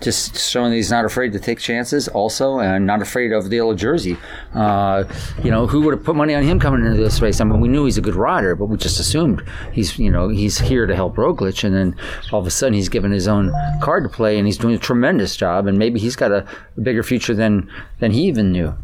just 0.00 0.36
showing 0.38 0.70
that 0.70 0.76
he's 0.76 0.90
not 0.90 1.04
afraid 1.04 1.32
to 1.32 1.38
take 1.38 1.58
chances 1.58 2.06
also 2.08 2.58
and 2.58 2.86
not 2.86 3.00
afraid 3.00 3.32
of 3.32 3.48
the 3.48 3.56
yellow 3.56 3.74
jersey. 3.74 4.16
Uh, 4.54 5.04
you 5.42 5.50
know, 5.50 5.66
who 5.66 5.80
would 5.82 5.94
have 5.94 6.04
put 6.04 6.16
money 6.16 6.34
on 6.34 6.42
him 6.42 6.60
coming 6.60 6.84
into 6.84 6.98
this 6.98 7.20
race? 7.20 7.40
I 7.40 7.44
mean, 7.44 7.60
we 7.60 7.68
knew 7.68 7.84
he's 7.84 7.98
a 7.98 8.02
good 8.02 8.14
rider, 8.14 8.54
but 8.54 8.66
we 8.66 8.76
just 8.76 9.00
assumed 9.00 9.42
he's, 9.72 9.98
you 9.98 10.10
know, 10.10 10.28
he's 10.28 10.58
here 10.58 10.86
to 10.86 10.94
help 10.94 11.16
Roglic. 11.16 11.64
And 11.64 11.74
then 11.74 11.96
all 12.32 12.40
of 12.40 12.46
a 12.46 12.50
sudden 12.50 12.74
he's 12.74 12.88
given 12.88 13.10
his 13.10 13.26
own 13.26 13.52
card 13.80 14.04
to 14.04 14.08
play 14.08 14.38
and 14.38 14.46
he's 14.46 14.58
doing 14.58 14.74
a 14.74 14.78
tremendous 14.78 15.36
job. 15.36 15.66
And 15.66 15.78
maybe 15.78 15.98
he's 15.98 16.16
got 16.16 16.30
a, 16.30 16.46
a 16.76 16.80
bigger 16.80 17.02
future 17.02 17.34
than, 17.34 17.70
than 18.00 18.10
he 18.10 18.22
even 18.24 18.52
knew. 18.52 18.74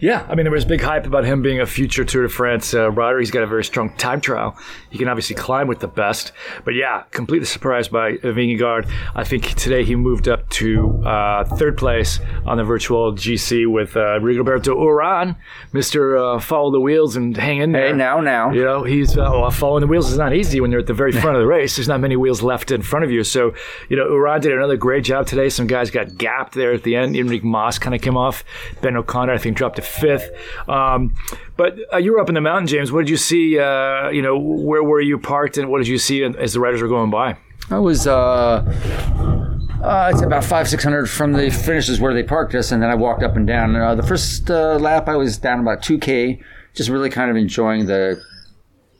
Yeah, 0.00 0.26
I 0.30 0.34
mean, 0.34 0.44
there 0.44 0.52
was 0.52 0.64
big 0.64 0.80
hype 0.80 1.04
about 1.04 1.26
him 1.26 1.42
being 1.42 1.60
a 1.60 1.66
future 1.66 2.04
Tour 2.04 2.22
de 2.22 2.28
France 2.30 2.72
uh, 2.72 2.90
rider. 2.90 3.18
He's 3.18 3.30
got 3.30 3.42
a 3.42 3.46
very 3.46 3.64
strong 3.64 3.94
time 3.96 4.22
trial. 4.22 4.56
He 4.88 4.96
can 4.96 5.08
obviously 5.08 5.36
climb 5.36 5.68
with 5.68 5.80
the 5.80 5.88
best. 5.88 6.32
But 6.64 6.74
yeah, 6.74 7.02
completely 7.10 7.44
surprised 7.44 7.90
by 7.90 8.12
Vingegaard. 8.12 8.90
I 9.14 9.24
think 9.24 9.54
today 9.56 9.84
he 9.84 9.96
moved 9.96 10.26
up 10.26 10.48
to 10.50 11.02
uh, 11.04 11.44
third 11.44 11.76
place 11.76 12.20
on 12.44 12.56
the 12.56 12.64
virtual 12.64 13.12
GC 13.12 13.70
with 13.70 13.96
uh, 13.96 14.18
Rigoberto 14.20 14.74
Uran, 14.76 15.36
Mister 15.72 16.16
uh, 16.16 16.40
Follow 16.40 16.70
the 16.70 16.80
Wheels 16.80 17.16
and 17.16 17.36
hang 17.36 17.58
in 17.58 17.72
there. 17.72 17.88
Hey, 17.88 17.92
now, 17.92 18.20
now. 18.20 18.52
You 18.52 18.64
know, 18.64 18.82
he's 18.84 19.16
uh, 19.16 19.28
well, 19.32 19.50
following 19.50 19.80
the 19.80 19.86
wheels 19.86 20.10
is 20.10 20.18
not 20.18 20.34
easy 20.34 20.60
when 20.60 20.70
you're 20.70 20.80
at 20.80 20.86
the 20.86 20.94
very 20.94 21.12
front 21.12 21.36
of 21.36 21.42
the 21.42 21.46
race. 21.48 21.76
There's 21.76 21.88
not 21.88 22.00
many 22.00 22.16
wheels 22.16 22.42
left 22.42 22.70
in 22.70 22.82
front 22.82 23.04
of 23.04 23.10
you. 23.10 23.24
So, 23.24 23.54
you 23.88 23.96
know, 23.96 24.06
Uran 24.06 24.40
did 24.40 24.52
another 24.52 24.76
great 24.76 25.04
job 25.04 25.26
today. 25.26 25.48
Some 25.48 25.66
guys 25.66 25.90
got 25.90 26.16
gapped 26.16 26.54
there 26.54 26.72
at 26.72 26.82
the 26.82 26.96
end. 26.96 27.14
Enric 27.14 27.42
Mas 27.44 27.78
kind 27.78 27.94
of 27.94 28.02
came 28.02 28.16
off. 28.16 28.44
Ben 28.80 28.96
O'Connor, 28.96 29.32
I 29.32 29.38
think, 29.38 29.56
dropped 29.56 29.76
to 29.76 29.82
fifth. 29.82 30.30
Um, 30.68 31.14
but 31.56 31.76
uh, 31.92 31.98
you 31.98 32.12
were 32.12 32.20
up 32.20 32.28
in 32.28 32.34
the 32.34 32.40
mountain, 32.40 32.66
James. 32.66 32.90
What 32.90 33.00
did 33.00 33.10
you 33.10 33.16
see? 33.16 33.58
Uh, 33.58 34.08
you 34.10 34.22
know, 34.22 34.38
where 34.38 34.82
were 34.82 35.00
you 35.00 35.18
parked, 35.18 35.58
and 35.58 35.70
what 35.70 35.78
did 35.78 35.88
you 35.88 35.98
see 35.98 36.22
as 36.24 36.54
the 36.54 36.60
riders 36.60 36.82
were 36.82 36.88
going 36.88 37.10
by? 37.10 37.36
I 37.70 37.78
was. 37.78 38.06
Uh, 38.06 39.58
uh, 39.82 40.10
it's 40.12 40.22
about 40.22 40.44
five, 40.44 40.68
six 40.68 40.84
hundred 40.84 41.06
from 41.06 41.32
the 41.32 41.50
finishes 41.50 42.00
where 42.00 42.14
they 42.14 42.22
parked 42.22 42.54
us, 42.54 42.72
and 42.72 42.82
then 42.82 42.90
I 42.90 42.94
walked 42.94 43.22
up 43.22 43.36
and 43.36 43.46
down. 43.46 43.74
Uh, 43.76 43.94
the 43.94 44.02
first 44.02 44.50
uh, 44.50 44.76
lap, 44.76 45.08
I 45.08 45.16
was 45.16 45.38
down 45.38 45.60
about 45.60 45.82
two 45.82 45.98
k, 45.98 46.40
just 46.74 46.90
really 46.90 47.10
kind 47.10 47.30
of 47.30 47.36
enjoying 47.36 47.86
the 47.86 48.22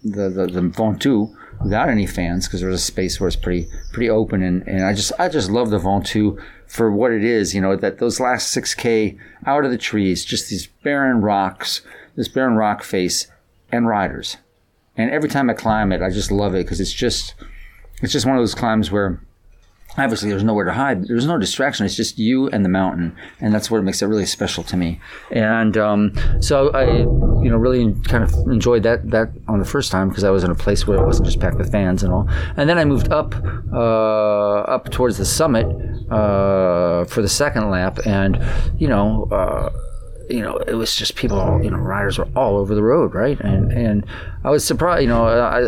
the 0.02 0.28
the, 0.28 0.46
the 0.46 0.60
Ventoux 0.60 1.34
without 1.62 1.88
any 1.90 2.06
fans 2.06 2.46
because 2.46 2.60
there 2.60 2.70
was 2.70 2.80
a 2.80 2.84
space 2.84 3.20
where 3.20 3.28
it's 3.28 3.37
pretty 3.37 3.68
pretty 3.92 4.08
open, 4.08 4.42
and, 4.42 4.66
and 4.66 4.84
I 4.84 4.94
just 4.94 5.12
I 5.18 5.28
just 5.28 5.50
love 5.50 5.70
the 5.70 5.78
Ventoux 5.78 6.42
for 6.70 6.88
what 6.90 7.10
it 7.10 7.25
is, 7.25 7.52
you 7.52 7.60
know, 7.60 7.75
that 7.75 7.99
those 7.99 8.20
last 8.20 8.56
6K 8.56 9.18
out 9.44 9.64
of 9.64 9.72
the 9.72 9.76
trees, 9.76 10.25
just 10.25 10.49
these 10.49 10.68
barren 10.84 11.20
rocks, 11.20 11.80
this 12.14 12.28
barren 12.28 12.54
rock 12.54 12.84
face, 12.84 13.26
and 13.72 13.88
riders. 13.88 14.37
And 14.96 15.10
every 15.10 15.28
time 15.28 15.50
I 15.50 15.54
climb 15.54 15.90
it, 15.90 16.00
I 16.00 16.10
just 16.10 16.30
love 16.30 16.54
it 16.54 16.64
because 16.64 16.80
it's 16.80 16.92
just, 16.92 17.34
it's 18.02 18.12
just 18.12 18.25
one 18.25 18.37
of 18.37 18.40
those 18.40 18.54
climbs 18.54 18.88
where 18.88 19.20
obviously 19.97 20.30
there's 20.30 20.44
nowhere 20.44 20.64
to 20.64 20.73
hide. 20.73 21.06
There's 21.06 21.26
no 21.26 21.38
distraction. 21.38 21.87
It's 21.87 21.97
just 21.97 22.18
you 22.18 22.49
and 22.49 22.64
the 22.64 22.68
mountain, 22.68 23.16
and 23.40 23.54
that's 23.54 23.70
what 23.70 23.82
makes 23.82 24.02
it 24.02 24.06
really 24.06 24.26
special 24.26 24.62
to 24.64 24.76
me. 24.76 25.00
And 25.30 25.76
um, 25.76 26.14
so 26.40 26.70
I, 26.70 26.99
you 26.99 27.50
know, 27.50 27.56
really 27.56 27.94
kind 28.04 28.25
of 28.25 28.32
enjoyed 28.50 28.82
that 28.85 29.11
that 29.11 29.30
on 29.49 29.59
the 29.59 29.64
first 29.64 29.90
time 29.90 30.09
because 30.09 30.25
I 30.25 30.30
was 30.30 30.44
in 30.44 30.50
a 30.50 30.54
place 30.54 30.87
where 30.87 30.99
it 30.99 31.06
wasn't 31.06 31.26
just 31.26 31.40
packed 31.40 31.59
with 31.59 31.70
fans 31.73 32.02
and 32.02 32.12
all. 32.12 32.28
And 32.56 32.68
then 32.68 32.78
I 32.78 32.85
moved 32.85 33.11
up 33.12 33.35
uh, 33.73 34.61
up 34.61 34.90
towards 34.90 35.18
the 35.18 35.25
summit 35.25 35.66
uh, 36.11 37.04
for 37.04 37.23
the 37.23 37.28
second 37.28 37.70
lap, 37.70 37.99
and 38.06 38.42
you 38.78 38.88
know. 38.88 39.28
Uh, 39.30 39.70
you 40.28 40.42
know, 40.42 40.59
it 40.59 40.75
was 40.75 40.94
just 40.94 41.16
people, 41.16 41.40
all, 41.40 41.61
you 41.61 41.73
know, 41.73 41.76
riders 41.76 42.16
were 42.16 42.28
all 42.37 42.56
over 42.56 42.73
the 42.76 42.85
road, 42.85 43.14
right? 43.14 43.40
And 43.40 43.73
and 43.73 44.06
I 44.44 44.50
was 44.50 44.64
surprised, 44.64 45.02
you 45.02 45.09
know, 45.09 45.25
I, 45.26 45.59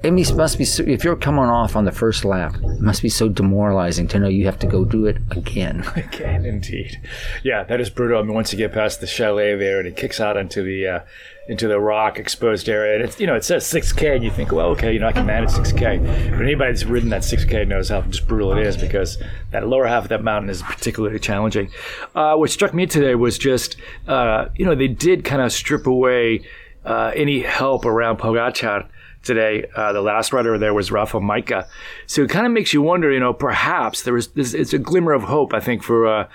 it 0.00 0.12
must 0.12 0.58
be 0.58 0.64
if 0.92 1.02
you're 1.02 1.16
coming 1.16 1.46
off 1.46 1.74
on 1.74 1.84
the 1.84 1.90
first 1.90 2.24
lap, 2.24 2.54
it 2.54 2.80
must 2.80 3.02
be 3.02 3.08
so 3.08 3.28
demoralizing 3.28 4.06
to 4.08 4.20
know 4.20 4.28
you 4.28 4.44
have 4.44 4.58
to 4.60 4.66
go 4.66 4.84
do 4.84 5.06
it 5.06 5.16
again. 5.32 5.84
Again, 5.96 6.44
indeed. 6.44 7.00
Yeah, 7.42 7.64
that 7.64 7.80
is 7.80 7.90
brutal. 7.90 8.20
I 8.20 8.22
mean, 8.22 8.34
once 8.34 8.52
you 8.52 8.58
get 8.58 8.72
past 8.72 9.00
the 9.00 9.06
chalet 9.08 9.56
there, 9.56 9.78
and 9.78 9.88
it 9.88 9.96
kicks 9.96 10.20
out 10.20 10.36
into 10.36 10.62
the 10.62 10.86
uh, 10.86 11.00
into 11.48 11.66
the 11.66 11.80
rock 11.80 12.18
exposed 12.18 12.68
area, 12.68 12.94
and 12.94 13.04
it's 13.04 13.18
you 13.18 13.26
know 13.26 13.34
it 13.34 13.44
says 13.44 13.64
6K, 13.64 14.16
and 14.16 14.24
you 14.24 14.30
think, 14.30 14.52
well, 14.52 14.68
okay, 14.68 14.92
you 14.92 15.00
know 15.00 15.08
I 15.08 15.12
can 15.12 15.26
manage 15.26 15.50
6K. 15.50 16.30
But 16.30 16.42
anybody 16.42 16.70
that's 16.70 16.84
ridden 16.84 17.08
that 17.08 17.22
6K 17.22 17.66
knows 17.66 17.88
how 17.88 18.02
just 18.02 18.28
brutal 18.28 18.56
it 18.56 18.64
is 18.64 18.76
because 18.76 19.18
that 19.50 19.66
lower 19.66 19.86
half 19.86 20.04
of 20.04 20.08
that 20.10 20.22
mountain 20.22 20.48
is 20.48 20.62
particularly 20.62 21.18
challenging. 21.18 21.70
Uh, 22.14 22.36
what 22.36 22.50
struck 22.50 22.72
me 22.72 22.86
today 22.86 23.16
was 23.16 23.36
just 23.36 23.76
uh, 24.06 24.46
you 24.54 24.64
know 24.64 24.76
they 24.76 24.88
did 24.88 25.24
kind 25.24 25.42
of 25.42 25.52
strip 25.52 25.88
away 25.88 26.42
uh, 26.84 27.10
any 27.16 27.40
help 27.40 27.84
around 27.84 28.18
Pogacar 28.18 28.88
today. 29.22 29.66
Uh, 29.74 29.92
the 29.92 30.00
last 30.00 30.32
rider 30.32 30.56
there 30.58 30.74
was 30.74 30.90
Rafa 30.90 31.18
Majka. 31.18 31.66
So 32.06 32.22
it 32.22 32.30
kind 32.30 32.46
of 32.46 32.52
makes 32.52 32.72
you 32.72 32.82
wonder, 32.82 33.12
you 33.12 33.20
know, 33.20 33.32
perhaps 33.32 34.02
there 34.02 34.14
was 34.14 34.28
this, 34.28 34.54
it's 34.54 34.72
a 34.72 34.78
glimmer 34.78 35.12
of 35.12 35.22
hope, 35.22 35.52
I 35.54 35.60
think, 35.60 35.82
for 35.82 36.06
uh, 36.06 36.28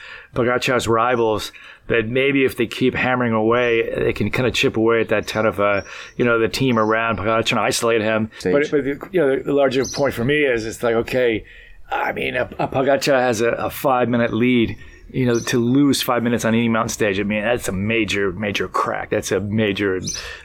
rivals 0.87 1.51
that 1.87 2.07
maybe 2.07 2.45
if 2.45 2.55
they 2.55 2.65
keep 2.67 2.93
hammering 2.93 3.33
away, 3.33 3.89
they 3.93 4.13
can 4.13 4.31
kind 4.31 4.47
of 4.47 4.53
chip 4.53 4.77
away 4.77 5.01
at 5.01 5.09
that 5.09 5.27
kind 5.27 5.47
of, 5.47 5.59
uh, 5.59 5.81
you 6.15 6.23
know, 6.23 6.39
the 6.39 6.47
team 6.47 6.79
around 6.79 7.17
Pogacar 7.17 7.51
and 7.51 7.59
isolate 7.59 8.01
him. 8.01 8.31
But, 8.53 8.71
but, 8.71 9.13
you 9.13 9.19
know, 9.19 9.35
the, 9.35 9.43
the 9.43 9.53
larger 9.53 9.83
point 9.85 10.13
for 10.13 10.23
me 10.23 10.43
is 10.43 10.65
it's 10.65 10.81
like, 10.81 10.95
okay, 10.95 11.45
I 11.91 12.13
mean, 12.13 12.35
a, 12.35 12.49
a 12.57 12.67
Pogacar 12.67 13.19
has 13.19 13.41
a, 13.41 13.49
a 13.49 13.69
five 13.69 14.07
minute 14.07 14.33
lead 14.33 14.77
you 15.13 15.27
know, 15.27 15.39
to 15.39 15.59
lose 15.59 16.01
five 16.01 16.23
minutes 16.23 16.43
on 16.43 16.55
any 16.55 16.67
mountain 16.67 16.89
stage, 16.89 17.19
I 17.19 17.23
mean, 17.23 17.43
that's 17.43 17.67
a 17.67 17.71
major, 17.71 18.31
major 18.31 18.67
crack. 18.67 19.11
That's 19.11 19.31
a 19.31 19.39
major, 19.39 20.01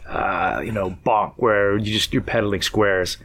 uh, 0.07 0.61
you 0.63 0.73
know, 0.73 0.91
bonk 0.91 1.33
where 1.37 1.79
you 1.79 1.93
just 1.93 2.13
you're 2.13 2.23
pedaling 2.23 2.61
squares. 2.61 3.17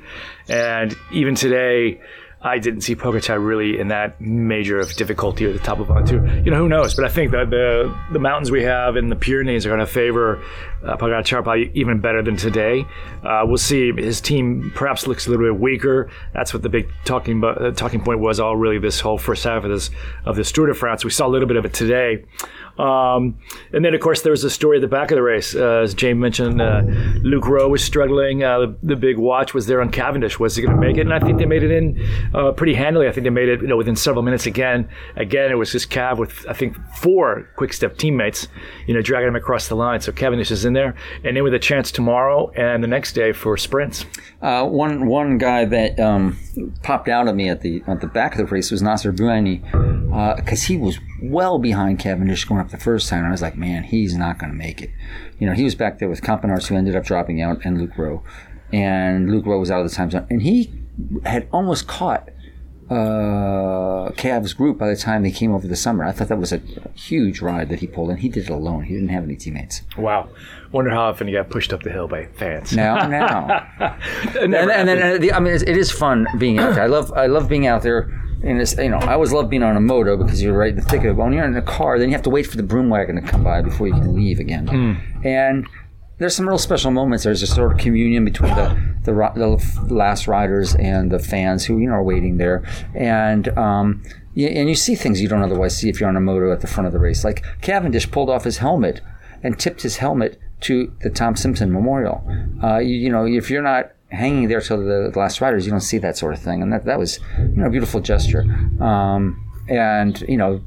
And 0.47 0.95
even 1.11 1.35
today, 1.35 1.99
I 2.43 2.59
didn't 2.59 2.81
see 2.81 2.95
Pogacar 2.95 3.43
really 3.43 3.79
in 3.79 3.87
that 3.87 4.19
major 4.19 4.79
of 4.79 4.93
difficulty 4.95 5.45
at 5.45 5.53
the 5.53 5.59
top 5.59 5.79
of 5.79 5.87
Ventoux. 5.87 6.45
You 6.45 6.51
know, 6.51 6.57
who 6.57 6.67
knows? 6.67 6.93
But 6.93 7.05
I 7.05 7.07
think 7.07 7.31
that 7.31 7.49
the 7.49 7.95
the 8.11 8.19
mountains 8.19 8.51
we 8.51 8.63
have 8.63 8.97
in 8.97 9.07
the 9.07 9.15
Pyrenees 9.15 9.65
are 9.65 9.69
going 9.69 9.79
to 9.79 9.85
favor 9.85 10.43
uh, 10.83 10.97
Pogacar 10.97 11.43
probably 11.43 11.71
even 11.73 12.01
better 12.01 12.21
than 12.21 12.35
today. 12.35 12.85
Uh, 13.23 13.43
we'll 13.45 13.57
see. 13.57 13.93
His 13.93 14.19
team 14.19 14.73
perhaps 14.75 15.07
looks 15.07 15.25
a 15.25 15.29
little 15.29 15.45
bit 15.45 15.59
weaker. 15.59 16.09
That's 16.33 16.53
what 16.53 16.63
the 16.63 16.69
big 16.69 16.89
talking 17.05 17.41
uh, 17.43 17.71
talking 17.71 18.03
point 18.03 18.19
was 18.19 18.41
all 18.41 18.57
really 18.57 18.77
this 18.77 18.99
whole 18.99 19.17
first 19.17 19.45
half 19.45 19.63
of 19.63 19.71
this 19.71 19.89
of 20.25 20.35
this 20.35 20.51
Tour 20.51 20.67
de 20.67 20.73
France. 20.73 21.05
We 21.05 21.11
saw 21.11 21.27
a 21.27 21.29
little 21.29 21.47
bit 21.47 21.57
of 21.57 21.63
it 21.63 21.73
today. 21.73 22.25
Um, 22.77 23.37
and 23.71 23.85
then, 23.85 23.93
of 23.93 24.01
course, 24.01 24.23
there 24.23 24.31
was 24.31 24.43
a 24.43 24.49
story 24.49 24.77
at 24.77 24.81
the 24.81 24.87
back 24.87 25.11
of 25.11 25.15
the 25.15 25.21
race. 25.21 25.55
Uh, 25.55 25.81
as 25.83 25.93
James 25.93 26.19
mentioned, 26.19 26.59
uh, 26.59 26.81
Luke 27.21 27.47
Rowe 27.47 27.69
was 27.69 27.83
struggling. 27.83 28.43
Uh, 28.43 28.59
the, 28.59 28.77
the, 28.81 28.95
big 28.95 29.17
watch 29.17 29.53
was 29.53 29.67
there 29.67 29.79
on 29.79 29.91
Cavendish. 29.91 30.39
Was 30.39 30.55
he 30.55 30.63
going 30.63 30.75
to 30.75 30.81
make 30.81 30.97
it? 30.97 31.01
And 31.01 31.13
I 31.13 31.19
think 31.19 31.37
they 31.37 31.45
made 31.45 31.61
it 31.61 31.71
in 31.71 32.01
uh, 32.33 32.51
pretty 32.51 32.73
handily. 32.73 33.07
I 33.07 33.11
think 33.11 33.23
they 33.23 33.29
made 33.29 33.49
it, 33.49 33.61
you 33.61 33.67
know, 33.67 33.77
within 33.77 33.95
several 33.95 34.23
minutes 34.23 34.45
again. 34.45 34.89
Again, 35.15 35.51
it 35.51 35.55
was 35.55 35.71
just 35.71 35.89
Cav 35.89 36.17
with 36.17 36.45
I 36.49 36.53
think 36.53 36.75
four 36.95 37.49
Quick 37.55 37.73
Step 37.73 37.97
teammates, 37.97 38.47
you 38.87 38.93
know, 38.93 39.01
dragging 39.01 39.27
him 39.27 39.35
across 39.35 39.67
the 39.67 39.75
line. 39.75 40.01
So 40.01 40.11
Cavendish 40.11 40.51
is 40.51 40.65
in 40.65 40.73
there, 40.73 40.95
and 41.23 41.35
then 41.35 41.43
with 41.43 41.53
a 41.53 41.59
chance 41.59 41.91
tomorrow 41.91 42.49
and 42.55 42.83
the 42.83 42.87
next 42.87 43.13
day 43.13 43.31
for 43.31 43.57
sprints. 43.57 44.05
Uh, 44.41 44.65
one 44.65 45.07
one 45.07 45.37
guy 45.37 45.65
that 45.65 45.99
um, 45.99 46.37
popped 46.81 47.07
out 47.07 47.27
at 47.27 47.35
me 47.35 47.49
at 47.49 47.61
the 47.61 47.83
at 47.87 48.01
the 48.01 48.07
back 48.07 48.33
of 48.33 48.37
the 48.37 48.45
race 48.45 48.71
was 48.71 48.81
Nacer 48.81 49.15
Bouhanni 49.15 49.61
because 50.35 50.63
uh, 50.63 50.67
he 50.67 50.77
was 50.77 50.99
well 51.21 51.57
behind 51.57 51.99
Cavendish 51.99 52.45
going 52.45 52.61
up 52.61 52.69
the 52.69 52.77
first 52.77 53.09
time. 53.09 53.25
I 53.25 53.31
was 53.31 53.41
like, 53.41 53.55
man, 53.55 53.83
he's 53.83 54.15
not 54.15 54.37
going 54.37 54.51
to 54.51 54.57
make 54.57 54.81
it. 54.81 54.91
You 55.39 55.47
know, 55.47 55.53
he 55.53 55.63
was 55.63 55.75
back 55.75 55.99
there 55.99 56.09
with 56.09 56.21
Campenaerts, 56.21 56.67
who 56.67 56.75
ended 56.75 56.95
up 56.95 57.03
dropping 57.03 57.41
out, 57.41 57.63
and 57.63 57.79
Luke 57.79 57.97
Rowe. 57.97 58.23
And 58.71 59.31
Luke 59.31 59.45
Rowe 59.45 59.59
was 59.59 59.71
out 59.71 59.81
of 59.81 59.89
the 59.89 59.95
time 59.95 60.11
zone. 60.11 60.27
And 60.29 60.41
he 60.41 60.82
had 61.25 61.47
almost 61.51 61.87
caught 61.87 62.29
uh, 62.89 64.11
Cav's 64.17 64.53
group 64.53 64.77
by 64.77 64.89
the 64.89 64.95
time 64.95 65.23
they 65.23 65.31
came 65.31 65.53
over 65.53 65.67
the 65.67 65.75
summer. 65.75 66.03
I 66.03 66.11
thought 66.11 66.27
that 66.27 66.37
was 66.37 66.51
a 66.51 66.61
huge 66.95 67.41
ride 67.41 67.69
that 67.69 67.79
he 67.79 67.87
pulled, 67.87 68.09
and 68.09 68.19
he 68.19 68.29
did 68.29 68.43
it 68.45 68.49
alone. 68.49 68.83
He 68.83 68.93
didn't 68.93 69.09
have 69.09 69.23
any 69.23 69.35
teammates. 69.35 69.81
Wow. 69.97 70.29
Wonder 70.71 70.91
how 70.91 71.03
often 71.03 71.27
he 71.27 71.33
got 71.33 71.49
pushed 71.49 71.71
up 71.71 71.83
the 71.83 71.91
hill 71.91 72.07
by 72.07 72.25
fans. 72.25 72.75
No, 72.75 72.95
no. 73.07 73.17
and, 74.39 74.53
and, 74.53 74.71
and, 74.71 74.87
then, 74.87 75.21
the, 75.21 75.33
I 75.33 75.39
mean, 75.39 75.53
it 75.53 75.77
is 75.77 75.91
fun 75.91 76.27
being 76.37 76.59
out 76.59 76.75
there. 76.75 76.83
I 76.83 76.87
love, 76.87 77.11
I 77.13 77.27
love 77.27 77.47
being 77.47 77.67
out 77.67 77.83
there 77.83 78.11
and 78.43 78.59
it's 78.59 78.75
you 78.77 78.89
know 78.89 78.97
I 78.97 79.13
always 79.13 79.31
love 79.31 79.49
being 79.49 79.63
on 79.63 79.77
a 79.77 79.79
moto 79.79 80.17
because 80.17 80.41
you're 80.41 80.57
right 80.57 80.71
in 80.71 80.75
the 80.75 80.81
thick 80.81 80.99
of 81.01 81.05
it. 81.05 81.15
But 81.15 81.23
when 81.23 81.33
you're 81.33 81.45
in 81.45 81.55
a 81.55 81.61
car, 81.61 81.97
then 81.97 82.09
you 82.09 82.13
have 82.13 82.23
to 82.23 82.29
wait 82.29 82.43
for 82.43 82.57
the 82.57 82.63
broom 82.63 82.89
wagon 82.89 83.15
to 83.15 83.21
come 83.21 83.43
by 83.43 83.61
before 83.61 83.87
you 83.87 83.93
can 83.93 84.13
leave 84.13 84.39
again. 84.39 84.67
Mm. 84.67 85.25
And 85.25 85.67
there's 86.17 86.35
some 86.35 86.47
real 86.47 86.57
special 86.57 86.91
moments. 86.91 87.23
There's 87.23 87.41
a 87.41 87.47
sort 87.47 87.71
of 87.71 87.77
communion 87.77 88.23
between 88.23 88.55
the, 88.55 88.77
the, 89.03 89.13
the 89.35 89.93
last 89.93 90.27
riders 90.27 90.75
and 90.75 91.11
the 91.11 91.19
fans 91.19 91.65
who 91.65 91.79
you 91.79 91.87
know 91.87 91.93
are 91.93 92.03
waiting 92.03 92.37
there, 92.37 92.63
and 92.93 93.47
um, 93.57 94.03
you, 94.35 94.47
and 94.47 94.69
you 94.69 94.75
see 94.75 94.95
things 94.95 95.21
you 95.21 95.27
don't 95.27 95.41
otherwise 95.41 95.75
see 95.77 95.89
if 95.89 95.99
you're 95.99 96.09
on 96.09 96.15
a 96.15 96.21
moto 96.21 96.51
at 96.51 96.61
the 96.61 96.67
front 96.67 96.87
of 96.87 96.93
the 96.93 96.99
race. 96.99 97.23
Like 97.23 97.43
Cavendish 97.61 98.09
pulled 98.09 98.29
off 98.29 98.43
his 98.43 98.57
helmet 98.57 99.01
and 99.41 99.59
tipped 99.59 99.81
his 99.81 99.97
helmet 99.97 100.39
to 100.61 100.93
the 101.01 101.09
Tom 101.09 101.35
Simpson 101.35 101.71
Memorial. 101.71 102.23
Uh, 102.63 102.77
you, 102.77 102.95
you 102.95 103.09
know, 103.09 103.25
if 103.25 103.49
you're 103.49 103.61
not 103.61 103.91
hanging 104.09 104.47
there 104.47 104.61
till 104.61 104.77
the 104.77 105.11
last 105.15 105.41
riders, 105.41 105.65
you 105.65 105.71
don't 105.71 105.81
see 105.81 105.97
that 105.97 106.17
sort 106.17 106.33
of 106.33 106.41
thing, 106.41 106.61
and 106.61 106.71
that 106.71 106.85
that 106.85 106.99
was 106.99 107.19
you 107.37 107.57
know 107.57 107.67
a 107.67 107.69
beautiful 107.69 107.99
gesture. 107.99 108.43
Um, 108.79 109.39
and 109.67 110.21
you 110.21 110.37
know, 110.37 110.61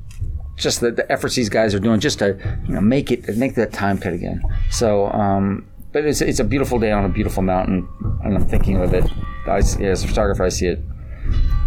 just 0.57 0.81
the, 0.81 0.91
the, 0.91 1.11
efforts 1.13 1.35
these 1.35 1.49
guys 1.49 1.75
are 1.75 1.79
doing 1.79 2.01
just 2.01 2.19
to 2.19 2.37
you 2.67 2.75
know 2.75 2.81
make 2.81 3.11
it 3.11 3.37
make 3.37 3.55
that 3.55 3.73
time 3.73 3.99
cut 3.99 4.13
again. 4.13 4.43
So, 4.71 5.07
um, 5.13 5.69
but 5.93 6.05
it's 6.05 6.21
it's 6.21 6.41
a 6.41 6.45
beautiful 6.45 6.79
day 6.79 6.93
on 6.93 7.05
a 7.05 7.09
beautiful 7.09 7.43
mountain, 7.43 7.89
and 8.25 8.35
I'm 8.35 8.47
thinking 8.47 8.77
of 8.77 8.95
it. 8.95 9.05
I, 9.47 9.59
as 9.59 10.03
a 10.03 10.09
photographer, 10.09 10.43
I 10.43 10.49
see 10.49 10.67
it 10.67 10.81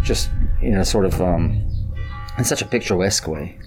just 0.04 0.30
in 0.62 0.76
a 0.76 0.86
sort 0.86 1.06
of 1.06 1.22
um, 1.22 1.66
in 2.38 2.44
such 2.44 2.62
a 2.62 2.66
picturesque 2.66 3.28
way. 3.28 3.58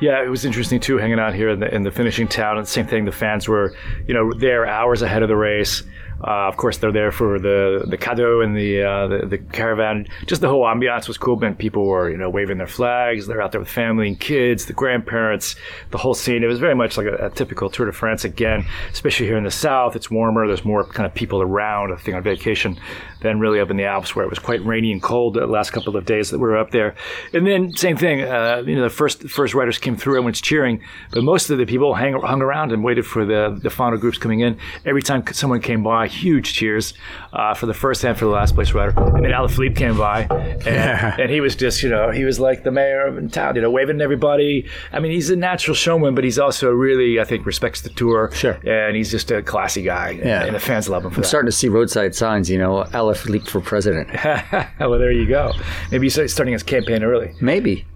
Yeah, 0.00 0.22
it 0.22 0.28
was 0.28 0.44
interesting 0.44 0.78
too, 0.78 0.98
hanging 0.98 1.18
out 1.18 1.34
here 1.34 1.50
in 1.50 1.60
the 1.60 1.74
in 1.74 1.82
the 1.82 1.90
finishing 1.90 2.28
town. 2.28 2.58
And 2.58 2.66
the 2.66 2.70
same 2.70 2.86
thing, 2.86 3.06
the 3.06 3.12
fans 3.12 3.48
were, 3.48 3.74
you 4.06 4.12
know, 4.12 4.32
there 4.34 4.66
hours 4.66 5.00
ahead 5.00 5.22
of 5.22 5.28
the 5.28 5.36
race. 5.36 5.82
Uh, 6.22 6.48
of 6.48 6.56
course, 6.56 6.78
they're 6.78 6.92
there 6.92 7.12
for 7.12 7.38
the 7.38 7.84
the 7.86 7.96
cadeau 7.96 8.40
and 8.40 8.56
the, 8.56 8.82
uh, 8.82 9.06
the, 9.06 9.26
the 9.26 9.38
caravan. 9.38 10.06
Just 10.26 10.40
the 10.40 10.48
whole 10.48 10.64
ambiance 10.64 11.08
was 11.08 11.18
cool. 11.18 11.42
And 11.44 11.58
people 11.58 11.86
were 11.86 12.10
you 12.10 12.16
know 12.16 12.30
waving 12.30 12.58
their 12.58 12.66
flags. 12.66 13.26
They're 13.26 13.42
out 13.42 13.52
there 13.52 13.60
with 13.60 13.68
family 13.68 14.08
and 14.08 14.18
kids, 14.18 14.66
the 14.66 14.72
grandparents, 14.72 15.56
the 15.90 15.98
whole 15.98 16.14
scene. 16.14 16.42
It 16.42 16.46
was 16.46 16.58
very 16.58 16.74
much 16.74 16.96
like 16.96 17.06
a, 17.06 17.26
a, 17.26 17.30
typical 17.30 17.68
Tour 17.68 17.86
de 17.86 17.92
France 17.92 18.24
again, 18.24 18.64
especially 18.90 19.26
here 19.26 19.36
in 19.36 19.44
the 19.44 19.50
south. 19.50 19.94
It's 19.94 20.10
warmer. 20.10 20.46
There's 20.46 20.64
more 20.64 20.84
kind 20.84 21.06
of 21.06 21.12
people 21.12 21.42
around. 21.42 21.92
I 21.92 21.96
think 21.96 22.16
on 22.16 22.22
vacation 22.22 22.78
than 23.20 23.40
really 23.40 23.60
up 23.60 23.70
in 23.70 23.76
the 23.76 23.84
Alps 23.84 24.14
where 24.14 24.24
it 24.24 24.28
was 24.28 24.38
quite 24.38 24.64
rainy 24.64 24.92
and 24.92 25.02
cold 25.02 25.34
the 25.34 25.46
last 25.46 25.70
couple 25.70 25.96
of 25.96 26.04
days 26.04 26.30
that 26.30 26.38
we 26.38 26.46
were 26.46 26.56
up 26.56 26.70
there. 26.70 26.94
And 27.32 27.46
then 27.46 27.72
same 27.74 27.96
thing. 27.96 28.22
Uh, 28.22 28.62
you 28.66 28.76
know, 28.76 28.82
the 28.82 28.90
first 28.90 29.28
first 29.28 29.54
riders 29.54 29.78
came 29.78 29.96
through. 29.96 30.14
Everyone's 30.14 30.40
cheering, 30.40 30.82
but 31.10 31.22
most 31.22 31.50
of 31.50 31.58
the 31.58 31.66
people 31.66 31.94
hang, 31.94 32.14
hung 32.20 32.40
around 32.40 32.72
and 32.72 32.82
waited 32.82 33.06
for 33.06 33.24
the 33.24 33.58
the 33.62 33.70
final 33.70 33.98
groups 33.98 34.18
coming 34.18 34.40
in. 34.40 34.58
Every 34.84 35.02
time 35.02 35.22
someone 35.32 35.60
came 35.60 35.82
by 35.82 36.06
huge 36.16 36.54
cheers 36.54 36.94
uh, 37.32 37.54
for 37.54 37.66
the 37.66 37.74
first 37.74 38.04
and 38.04 38.18
for 38.18 38.24
the 38.24 38.30
last 38.30 38.54
place 38.54 38.72
rider. 38.72 38.92
And 38.98 39.24
then 39.24 39.32
Alaphilippe 39.32 39.76
came 39.76 39.96
by, 39.96 40.22
and, 40.22 40.64
yeah. 40.64 41.16
and, 41.18 41.30
he 41.30 41.40
was 41.40 41.54
just, 41.54 41.82
you 41.82 41.88
know, 41.88 42.10
he 42.10 42.24
was 42.24 42.40
like 42.40 42.64
the 42.64 42.70
mayor 42.70 43.06
of 43.06 43.32
town, 43.32 43.56
you 43.56 43.62
know, 43.62 43.70
waving 43.70 43.96
at 43.96 44.02
everybody. 44.02 44.68
I 44.92 45.00
mean, 45.00 45.12
he's 45.12 45.30
a 45.30 45.36
natural 45.36 45.74
showman, 45.74 46.14
but 46.14 46.24
he's 46.24 46.38
also 46.38 46.70
really, 46.70 47.20
I 47.20 47.24
think, 47.24 47.46
respects 47.46 47.82
the 47.82 47.90
tour. 47.90 48.30
Sure. 48.32 48.58
And 48.66 48.96
he's 48.96 49.10
just 49.10 49.30
a 49.30 49.42
classy 49.42 49.82
guy. 49.82 50.10
Yeah. 50.10 50.44
And 50.44 50.54
the 50.54 50.60
fans 50.60 50.88
love 50.88 51.04
him 51.04 51.10
for 51.10 51.16
I'm 51.16 51.22
that. 51.22 51.28
starting 51.28 51.48
to 51.48 51.56
see 51.56 51.68
roadside 51.68 52.14
signs, 52.14 52.50
you 52.50 52.58
know, 52.58 52.84
Alaphilippe 52.92 53.48
for 53.48 53.60
president. 53.60 54.08
well, 54.80 54.98
there 54.98 55.12
you 55.12 55.26
go. 55.26 55.52
Maybe 55.90 56.06
he's 56.08 56.32
starting 56.32 56.52
his 56.52 56.62
campaign 56.62 57.02
early. 57.02 57.34
Maybe. 57.40 57.86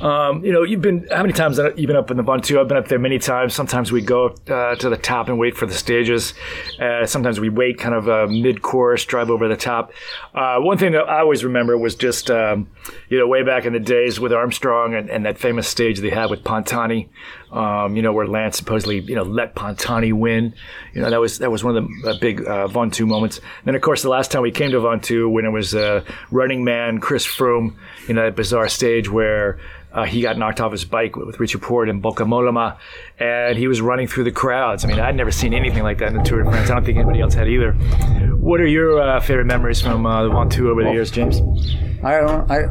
Um, 0.00 0.44
you 0.44 0.52
know, 0.52 0.62
you've 0.62 0.82
been 0.82 1.06
how 1.10 1.22
many 1.22 1.32
times 1.32 1.58
have 1.58 1.78
you 1.78 1.86
been 1.86 1.96
up 1.96 2.10
in 2.10 2.16
the 2.16 2.22
Ventoux? 2.22 2.60
I've 2.60 2.68
been 2.68 2.76
up 2.76 2.88
there 2.88 2.98
many 2.98 3.18
times. 3.18 3.54
Sometimes 3.54 3.92
we 3.92 4.02
go 4.02 4.34
uh, 4.48 4.74
to 4.76 4.88
the 4.88 4.96
top 4.96 5.28
and 5.28 5.38
wait 5.38 5.56
for 5.56 5.66
the 5.66 5.74
stages. 5.74 6.34
Uh, 6.78 7.06
sometimes 7.06 7.40
we 7.40 7.48
wait 7.48 7.78
kind 7.78 7.94
of 7.94 8.08
uh, 8.08 8.26
mid-course, 8.28 9.04
drive 9.04 9.30
over 9.30 9.48
the 9.48 9.56
top. 9.56 9.92
Uh, 10.34 10.58
one 10.58 10.76
thing 10.76 10.92
that 10.92 11.08
I 11.08 11.20
always 11.20 11.44
remember 11.44 11.78
was 11.78 11.94
just 11.94 12.30
um, 12.30 12.68
you 13.08 13.18
know 13.18 13.26
way 13.26 13.42
back 13.42 13.64
in 13.64 13.72
the 13.72 13.80
days 13.80 14.20
with 14.20 14.32
Armstrong 14.32 14.94
and, 14.94 15.08
and 15.10 15.24
that 15.24 15.38
famous 15.38 15.68
stage 15.68 16.00
they 16.00 16.10
had 16.10 16.30
with 16.30 16.44
Pantani. 16.44 17.08
Um, 17.52 17.96
you 17.96 18.02
know 18.02 18.12
where 18.12 18.26
Lance 18.26 18.56
supposedly 18.56 19.00
you 19.00 19.14
know 19.14 19.24
let 19.24 19.54
Pantani 19.54 20.12
win. 20.12 20.54
You 20.94 21.02
know 21.02 21.10
that 21.10 21.20
was 21.20 21.38
that 21.38 21.50
was 21.50 21.62
one 21.62 21.76
of 21.76 21.86
the 21.86 22.10
uh, 22.10 22.18
big 22.18 22.40
uh, 22.40 22.66
Ventoux 22.68 23.06
moments. 23.06 23.38
And 23.38 23.66
then 23.66 23.74
of 23.74 23.82
course 23.82 24.02
the 24.02 24.08
last 24.08 24.30
time 24.30 24.42
we 24.42 24.50
came 24.50 24.70
to 24.70 24.78
Ventoux 24.78 25.30
when 25.30 25.44
it 25.44 25.50
was 25.50 25.74
Running 26.30 26.64
Man 26.64 26.98
Chris 26.98 27.26
Froome, 27.26 27.74
you 28.08 28.14
know 28.14 28.24
that 28.24 28.36
bizarre 28.36 28.68
stage 28.68 29.10
where 29.10 29.58
uh, 29.92 30.04
he 30.04 30.22
got 30.22 30.38
knocked 30.38 30.60
off 30.60 30.72
his 30.72 30.84
bike 30.84 31.16
with 31.16 31.38
Richie 31.38 31.58
Porte 31.58 31.88
and 31.88 32.02
Bauke 32.02 32.26
Mollema, 32.26 32.78
and 33.18 33.58
he 33.58 33.68
was 33.68 33.80
running 33.80 34.06
through 34.06 34.24
the 34.24 34.32
crowds. 34.32 34.84
I 34.84 34.88
mean, 34.88 34.98
I'd 34.98 35.16
never 35.16 35.30
seen 35.30 35.52
anything 35.52 35.82
like 35.82 35.98
that 35.98 36.08
in 36.08 36.16
the 36.16 36.22
Tour 36.22 36.42
de 36.42 36.50
France. 36.50 36.70
I 36.70 36.74
don't 36.74 36.84
think 36.84 36.96
anybody 36.96 37.20
else 37.20 37.34
had 37.34 37.48
either. 37.48 37.72
What 37.72 38.60
are 38.60 38.66
your 38.66 39.00
uh, 39.00 39.20
favorite 39.20 39.44
memories 39.44 39.80
from 39.80 40.06
uh, 40.06 40.22
the 40.24 40.30
Ventoux 40.30 40.68
over 40.68 40.82
the 40.82 40.92
years, 40.92 41.10
James? 41.10 41.40
I 42.02 42.20
don't. 42.20 42.50
I, 42.50 42.62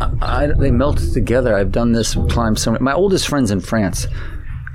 I, 0.00 0.48
they 0.56 0.70
melt 0.70 0.98
together. 0.98 1.54
I've 1.54 1.72
done 1.72 1.92
this 1.92 2.14
climb 2.28 2.56
so. 2.56 2.76
My 2.80 2.92
oldest 2.92 3.28
friends 3.28 3.50
in 3.50 3.60
France 3.60 4.06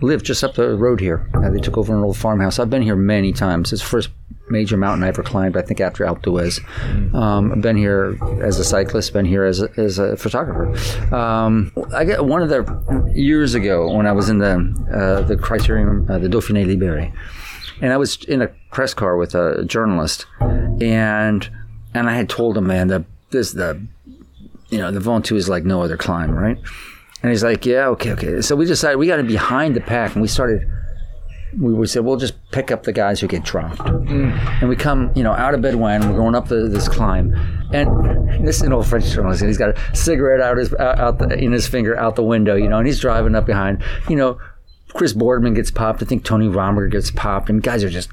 live 0.01 0.23
just 0.23 0.43
up 0.43 0.55
the 0.55 0.75
road 0.75 0.99
here. 0.99 1.29
Uh, 1.33 1.49
they 1.49 1.59
took 1.59 1.77
over 1.77 1.95
an 1.95 2.03
old 2.03 2.17
farmhouse. 2.17 2.59
I've 2.59 2.69
been 2.69 2.81
here 2.81 2.95
many 2.95 3.31
times. 3.33 3.73
It's 3.73 3.81
the 3.81 3.87
first 3.87 4.09
major 4.49 4.77
mountain 4.77 5.03
I 5.03 5.07
ever 5.07 5.23
climbed. 5.23 5.57
I 5.57 5.61
think 5.61 5.79
after 5.81 6.05
Alpe 6.05 6.21
d'Huez. 6.21 6.59
Um, 7.15 7.51
I've 7.51 7.61
been 7.61 7.77
here 7.77 8.17
as 8.41 8.59
a 8.59 8.63
cyclist, 8.63 9.13
been 9.13 9.25
here 9.25 9.43
as 9.43 9.61
a, 9.61 9.69
as 9.77 9.97
a 9.97 10.15
photographer. 10.17 11.15
Um, 11.15 11.71
I 11.93 12.05
get 12.05 12.25
one 12.25 12.41
of 12.41 12.49
the 12.49 13.11
years 13.13 13.55
ago 13.55 13.91
when 13.95 14.05
I 14.05 14.11
was 14.11 14.29
in 14.29 14.39
the 14.39 14.53
uh, 14.93 15.21
the 15.21 15.35
Criterium, 15.35 16.09
uh, 16.09 16.19
the 16.19 16.27
Dauphiné 16.27 16.65
Libéré, 16.65 17.11
and 17.81 17.91
I 17.91 17.97
was 17.97 18.23
in 18.25 18.41
a 18.41 18.47
press 18.71 18.93
car 18.93 19.17
with 19.17 19.33
a 19.33 19.65
journalist, 19.65 20.27
and 20.39 21.49
and 21.93 22.09
I 22.09 22.15
had 22.15 22.29
told 22.29 22.57
him, 22.57 22.67
man, 22.67 22.87
the 22.89 23.05
this 23.31 23.53
the 23.53 23.87
you 24.75 24.81
know 24.81 24.91
the 24.91 24.99
Ventoux 24.99 25.37
is 25.37 25.47
like 25.47 25.63
no 25.63 25.81
other 25.81 25.95
climb, 25.95 26.31
right? 26.31 26.57
And 27.21 27.31
he's 27.31 27.45
like, 27.45 27.65
yeah, 27.65 27.87
okay, 27.87 28.11
okay. 28.11 28.41
So 28.41 28.57
we 28.57 28.65
decided 28.65 28.97
we 28.97 29.07
got 29.07 29.15
to 29.15 29.23
behind 29.23 29.73
the 29.73 29.79
pack, 29.79 30.13
and 30.13 30.21
we 30.21 30.27
started. 30.27 30.69
We 31.57 31.73
we 31.73 31.87
said 31.87 32.03
we'll 32.03 32.17
just 32.17 32.33
pick 32.51 32.71
up 32.71 32.83
the 32.83 32.91
guys 32.91 33.21
who 33.21 33.27
get 33.27 33.45
dropped, 33.45 33.79
mm. 33.79 34.59
and 34.59 34.67
we 34.67 34.75
come, 34.75 35.13
you 35.15 35.23
know, 35.23 35.31
out 35.31 35.53
of 35.53 35.61
Bédoin. 35.61 36.03
We're 36.09 36.17
going 36.17 36.35
up 36.35 36.49
the, 36.49 36.67
this 36.67 36.89
climb, 36.89 37.33
and 37.71 38.45
this 38.45 38.57
is 38.57 38.63
an 38.63 38.73
old 38.73 38.85
French 38.85 39.05
journalist, 39.05 39.41
and 39.41 39.47
he's 39.47 39.57
got 39.57 39.77
a 39.77 39.95
cigarette 39.95 40.41
out 40.41 40.57
his 40.57 40.73
out, 40.73 40.99
out 40.99 41.19
the, 41.19 41.33
in 41.37 41.53
his 41.53 41.65
finger 41.65 41.97
out 41.97 42.17
the 42.17 42.23
window, 42.23 42.55
you 42.55 42.67
know, 42.67 42.79
and 42.79 42.85
he's 42.85 42.99
driving 42.99 43.33
up 43.33 43.45
behind, 43.45 43.81
you 44.09 44.17
know. 44.17 44.37
Chris 44.93 45.11
Boardman 45.11 45.53
gets 45.53 45.71
popped. 45.71 46.01
I 46.01 46.05
think 46.05 46.23
Tony 46.23 46.47
Rominger 46.47 46.89
gets 46.89 47.11
popped, 47.11 47.49
and 47.49 47.61
guys 47.61 47.83
are 47.83 47.89
just 47.89 48.09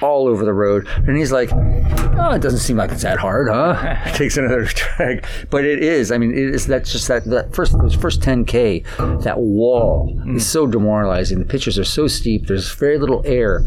all 0.00 0.26
over 0.26 0.44
the 0.44 0.52
road. 0.52 0.86
And 0.96 1.16
he's 1.16 1.32
like, 1.32 1.50
"Oh, 1.52 2.32
it 2.32 2.42
doesn't 2.42 2.60
seem 2.60 2.76
like 2.76 2.92
it's 2.92 3.02
that 3.02 3.18
hard, 3.18 3.48
huh?" 3.50 4.12
Takes 4.14 4.36
another 4.36 4.64
drag, 4.74 5.24
but 5.50 5.64
it 5.64 5.82
is. 5.82 6.12
I 6.12 6.18
mean, 6.18 6.32
it 6.32 6.54
is. 6.54 6.66
That's 6.66 6.92
just 6.92 7.08
that 7.08 7.24
that 7.24 7.54
first 7.54 7.78
those 7.78 7.94
first 7.94 8.20
10k, 8.20 9.22
that 9.22 9.38
wall 9.38 10.20
is 10.28 10.46
so 10.46 10.66
demoralizing. 10.66 11.38
The 11.38 11.44
pitches 11.44 11.78
are 11.78 11.84
so 11.84 12.06
steep. 12.06 12.46
There's 12.46 12.72
very 12.72 12.98
little 12.98 13.22
air. 13.24 13.64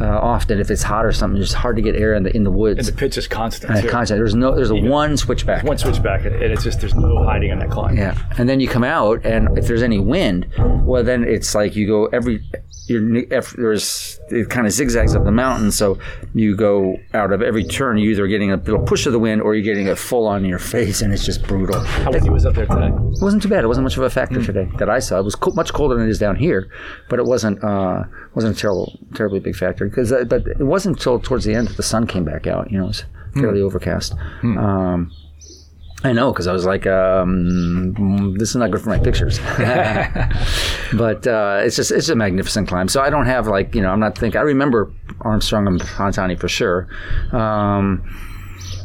Uh, 0.00 0.18
often, 0.18 0.58
if 0.58 0.70
it's 0.70 0.82
hot 0.82 1.04
or 1.04 1.12
something, 1.12 1.40
it's 1.40 1.52
hard 1.52 1.76
to 1.76 1.82
get 1.82 1.94
air 1.94 2.14
in 2.14 2.22
the 2.22 2.34
in 2.34 2.44
the 2.44 2.50
woods. 2.50 2.88
And 2.88 2.96
the 2.96 2.98
pitch 2.98 3.16
is 3.16 3.28
constant. 3.28 3.72
And 3.72 3.80
too. 3.80 3.86
the 3.86 3.92
contact. 3.92 4.18
There's 4.18 4.34
no. 4.34 4.54
There's 4.54 4.70
a 4.70 4.74
one 4.74 5.16
switchback. 5.16 5.64
One 5.64 5.78
switchback, 5.78 6.24
and 6.24 6.34
it's 6.36 6.64
just 6.64 6.80
there's 6.80 6.94
no 6.94 7.24
hiding 7.24 7.52
on 7.52 7.58
that 7.60 7.70
climb. 7.70 7.96
Yeah, 7.96 8.16
and 8.38 8.48
then 8.48 8.60
you 8.60 8.68
come 8.68 8.84
out, 8.84 9.24
and 9.24 9.56
if 9.58 9.66
there's 9.66 9.82
any 9.82 9.98
wind, 9.98 10.46
well, 10.84 11.04
then 11.04 11.24
it's 11.24 11.54
like 11.54 11.76
you 11.76 11.86
go 11.86 12.06
every. 12.06 12.42
You're, 12.92 13.16
if 13.32 13.52
there's 13.52 14.20
it 14.28 14.50
kind 14.50 14.66
of 14.66 14.72
zigzags 14.72 15.14
up 15.14 15.24
the 15.24 15.32
mountain, 15.32 15.72
so 15.72 15.98
you 16.34 16.56
go 16.56 16.96
out 17.14 17.32
of 17.32 17.42
every 17.42 17.64
turn. 17.64 17.98
You're 17.98 18.12
either 18.12 18.26
getting 18.26 18.52
a 18.52 18.56
little 18.56 18.82
push 18.84 19.06
of 19.06 19.12
the 19.12 19.18
wind, 19.18 19.42
or 19.42 19.54
you're 19.54 19.64
getting 19.64 19.86
it 19.86 19.98
full 19.98 20.26
on 20.26 20.44
your 20.44 20.58
face, 20.58 21.02
and 21.02 21.12
it's 21.12 21.24
just 21.24 21.42
brutal. 21.46 21.80
How 21.80 22.10
windy 22.10 22.30
was 22.30 22.46
up 22.46 22.54
there 22.54 22.66
today? 22.66 22.88
It 22.88 23.22
wasn't 23.22 23.42
too 23.42 23.48
bad. 23.48 23.64
It 23.64 23.68
wasn't 23.68 23.84
much 23.84 23.96
of 23.96 24.02
a 24.02 24.10
factor 24.10 24.42
today 24.42 24.68
that 24.78 24.88
I 24.88 24.98
saw. 24.98 25.18
It 25.18 25.24
was 25.24 25.34
co- 25.34 25.52
much 25.52 25.72
colder 25.72 25.96
than 25.96 26.06
it 26.06 26.10
is 26.10 26.18
down 26.18 26.36
here, 26.36 26.70
but 27.08 27.18
it 27.18 27.24
wasn't 27.24 27.62
uh, 27.64 28.04
wasn't 28.34 28.56
a 28.56 28.60
terrible, 28.60 28.98
terribly 29.14 29.40
big 29.40 29.56
factor. 29.56 29.88
Because 29.88 30.12
uh, 30.12 30.24
but 30.24 30.46
it 30.46 30.64
wasn't 30.64 30.96
until 30.98 31.18
towards 31.18 31.44
the 31.44 31.54
end 31.54 31.68
that 31.68 31.76
the 31.76 31.82
sun 31.82 32.06
came 32.06 32.24
back 32.24 32.46
out. 32.46 32.70
You 32.70 32.78
know, 32.78 32.84
it 32.84 32.88
was 32.88 33.04
fairly 33.34 33.60
overcast. 33.62 34.14
Um, 34.42 35.10
I 36.04 36.12
know 36.12 36.32
because 36.32 36.46
I 36.46 36.52
was 36.52 36.64
like, 36.64 36.86
um, 36.86 38.34
this 38.38 38.50
is 38.50 38.56
not 38.56 38.70
good 38.70 38.80
for 38.80 38.90
my 38.90 38.98
pictures. 38.98 39.38
but 40.94 41.26
uh, 41.26 41.60
it's 41.62 41.76
just 41.76 41.92
it's 41.92 42.08
a 42.08 42.16
magnificent 42.16 42.68
climb. 42.68 42.88
So 42.88 43.00
I 43.00 43.10
don't 43.10 43.26
have 43.26 43.46
like 43.46 43.74
you 43.74 43.82
know 43.82 43.90
I'm 43.90 44.00
not 44.00 44.18
thinking. 44.18 44.38
I 44.38 44.42
remember 44.42 44.92
Armstrong 45.20 45.66
and 45.66 45.80
Pantani 45.80 46.38
for 46.38 46.48
sure. 46.48 46.88
Um, 47.32 48.02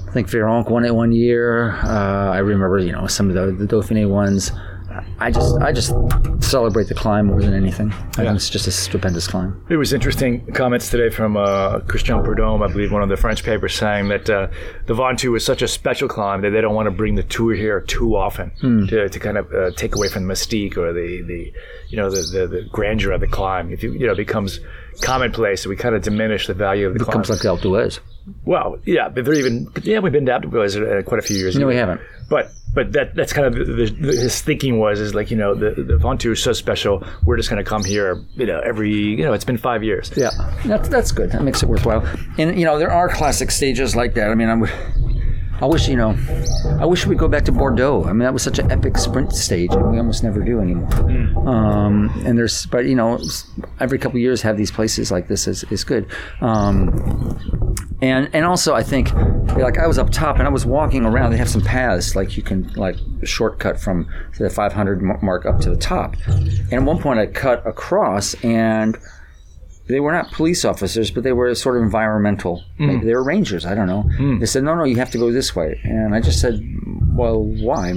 I 0.08 0.12
think 0.12 0.30
Virenque 0.30 0.70
won 0.70 0.86
it 0.86 0.96
one 0.96 1.12
year. 1.12 1.72
Uh, 1.84 2.32
I 2.32 2.38
remember, 2.38 2.80
you 2.80 2.94
know, 2.94 3.08
some 3.08 3.30
of 3.30 3.36
the, 3.36 3.66
the 3.66 3.68
Dauphiné 3.68 4.10
ones. 4.10 4.52
I 5.20 5.32
just, 5.32 5.58
I 5.62 5.72
just 5.72 5.94
celebrate 6.44 6.88
the 6.88 6.94
climb 6.94 7.26
more 7.26 7.42
than 7.42 7.54
anything. 7.54 7.92
I 7.92 8.24
think 8.24 8.36
it's 8.36 8.50
just 8.52 8.68
a 8.68 8.72
stupendous 8.72 9.28
climb. 9.28 9.60
It 9.68 9.78
was 9.78 9.92
interesting 9.92 10.46
comments 10.54 10.90
today 10.92 11.10
from 11.10 11.36
uh, 11.36 11.80
Christian 11.82 12.22
Prudhomme, 12.24 12.62
I 12.62 12.68
believe 12.68 12.92
one 12.92 13.02
of 13.02 13.10
the 13.10 13.18
French 13.18 13.44
papers, 13.44 13.74
saying 13.74 14.10
that 14.10 14.30
uh, 14.30 14.48
the 14.86 14.94
Ventoux 14.94 15.36
is 15.36 15.44
such 15.44 15.64
a 15.64 15.68
special 15.68 16.08
climb 16.08 16.42
that 16.42 16.52
they 16.52 16.62
don't 16.62 16.76
want 16.76 16.86
to 16.86 16.92
bring 16.92 17.16
the 17.16 17.24
tour 17.24 17.56
here 17.56 17.82
too 17.82 18.16
often 18.16 18.52
to, 18.88 19.10
to 19.10 19.20
kind 19.20 19.38
of 19.40 19.52
uh, 19.52 19.72
take 19.72 19.96
away 19.96 20.08
from 20.08 20.28
the 20.28 20.34
mystique 20.34 20.78
or 20.78 20.94
the, 20.94 21.24
the 21.24 21.52
you 21.90 21.98
know 21.98 22.10
the, 22.12 22.22
the, 22.40 22.48
the 22.48 22.62
grandeur 22.72 23.12
of 23.14 23.22
the 23.22 23.28
climb. 23.28 23.74
If 23.74 23.82
you 23.82 23.94
you 23.94 24.06
know 24.06 24.14
it 24.14 24.18
becomes 24.18 24.60
commonplace, 25.02 25.66
we 25.66 25.76
kind 25.76 25.96
of 25.96 26.02
diminish 26.04 26.48
the 26.48 26.54
value 26.54 26.88
of 26.88 26.94
the 26.94 27.02
It 27.02 27.04
climb. 27.06 27.14
comes 27.24 27.30
like 27.30 27.40
Alpe 27.40 27.62
d'Huez. 27.62 28.00
Well, 28.46 28.77
yeah, 28.86 29.10
but 29.10 29.25
they're 29.25 29.34
even 29.34 29.72
yeah 29.84 30.00
we've 30.00 30.13
been 30.13 30.25
to 30.25 30.39
Alpe 30.39 31.00
uh, 31.00 31.03
quite 31.03 31.19
a 31.19 31.22
few 31.22 31.38
years. 31.38 31.55
No, 31.55 31.62
ago. 31.62 31.67
we 31.67 31.75
haven't. 31.75 32.01
But 32.29 32.51
but 32.74 32.91
that 32.91 33.15
that's 33.15 33.31
kind 33.34 33.48
of 33.48 33.55
the, 33.55 33.86
the, 33.86 34.15
his 34.15 34.41
thinking 34.41 34.79
was 34.79 35.00
is 35.00 35.15
like 35.15 35.31
you 35.31 35.38
know 35.38 35.55
the 35.55 35.72
the 35.72 35.96
Ventoux 35.96 36.34
is 36.34 36.43
so 36.43 36.53
special. 36.53 37.03
We're 37.24 37.38
just 37.38 37.50
going 37.50 37.63
to 37.63 37.69
come 37.69 37.84
here 37.84 38.24
you 38.36 38.46
know 38.46 38.60
every 38.60 38.91
you 38.91 39.24
know 39.24 39.34
it's 39.34 39.46
been 39.46 39.57
five 39.57 39.84
years. 39.84 40.12
Yeah, 40.15 40.31
that's 40.65 40.89
that's 40.89 41.12
good. 41.12 41.31
That 41.31 41.43
makes 41.43 41.63
it 41.63 41.69
worthwhile. 41.69 42.05
And 42.38 42.60
you 42.60 42.65
know, 42.65 42.77
there 42.77 42.91
are 42.91 43.10
classic 43.10 43.51
stages 43.51 43.96
like 43.96 44.13
that. 44.15 44.29
I 44.29 44.36
mean, 44.36 44.50
I'm. 44.50 44.67
I 45.60 45.66
wish 45.66 45.88
you 45.88 45.96
know, 45.96 46.16
I 46.80 46.86
wish 46.86 47.06
we'd 47.06 47.18
go 47.18 47.28
back 47.28 47.46
to 47.46 47.52
Bordeaux. 47.52 48.04
I 48.04 48.10
mean, 48.10 48.20
that 48.20 48.34
was 48.34 48.44
such 48.44 48.60
an 48.60 48.72
epic 48.72 48.98
sprint 48.98 49.34
stage, 49.34 49.74
and 49.74 49.92
we 49.92 49.98
almost 49.98 50.24
never 50.24 50.42
do 50.42 50.60
anymore. 50.60 50.94
Um, 51.48 52.12
and 52.25 52.38
there's, 52.38 52.66
but 52.68 52.86
you 52.86 52.96
know, 52.96 53.20
every 53.79 53.98
couple 53.98 54.18
of 54.18 54.22
years 54.22 54.42
have 54.44 54.58
these 54.58 54.72
places 54.72 55.12
like 55.12 55.27
this 55.27 55.48
is, 55.48 55.64
is 55.66 55.84
good. 55.84 56.12
Um, 56.42 57.58
and 58.01 58.29
and 58.34 58.46
also 58.46 58.75
I 58.75 58.84
think 58.84 59.12
like 59.55 59.79
I 59.79 59.88
was 59.88 59.98
up 59.98 60.12
top 60.12 60.38
and 60.38 60.48
I 60.48 60.51
was 60.51 60.66
walking 60.66 61.05
around. 61.05 61.31
They 61.31 61.38
have 61.38 61.50
some 61.50 61.62
paths 61.62 62.16
like 62.16 62.38
you 62.38 62.44
can 62.44 62.72
like 62.74 62.96
shortcut 63.24 63.79
from 63.79 64.08
the 64.38 64.50
500 64.50 65.01
mark 65.24 65.46
up 65.46 65.60
to 65.62 65.70
the 65.70 65.77
top. 65.77 66.16
And 66.27 66.74
at 66.74 66.84
one 66.84 67.00
point 67.00 67.20
I 67.20 67.25
cut 67.25 67.66
across 67.66 68.36
and 68.44 68.98
they 69.88 70.00
were 70.00 70.12
not 70.12 70.32
police 70.32 70.66
officers, 70.66 71.12
but 71.12 71.24
they 71.24 71.32
were 71.34 71.54
sort 71.56 71.78
of 71.78 71.84
environmental. 71.84 72.64
Maybe 72.78 73.06
they 73.06 73.14
were 73.14 73.24
rangers. 73.24 73.66
I 73.66 73.74
don't 73.76 73.88
know. 73.88 74.04
They 74.40 74.46
said, 74.46 74.64
"No, 74.64 74.76
no, 74.76 74.84
you 74.84 74.98
have 74.98 75.12
to 75.12 75.18
go 75.18 75.32
this 75.32 75.56
way." 75.56 75.80
And 75.84 76.14
I 76.14 76.20
just 76.22 76.40
said, 76.42 76.60
"Well, 77.16 77.44
why?" 77.44 77.92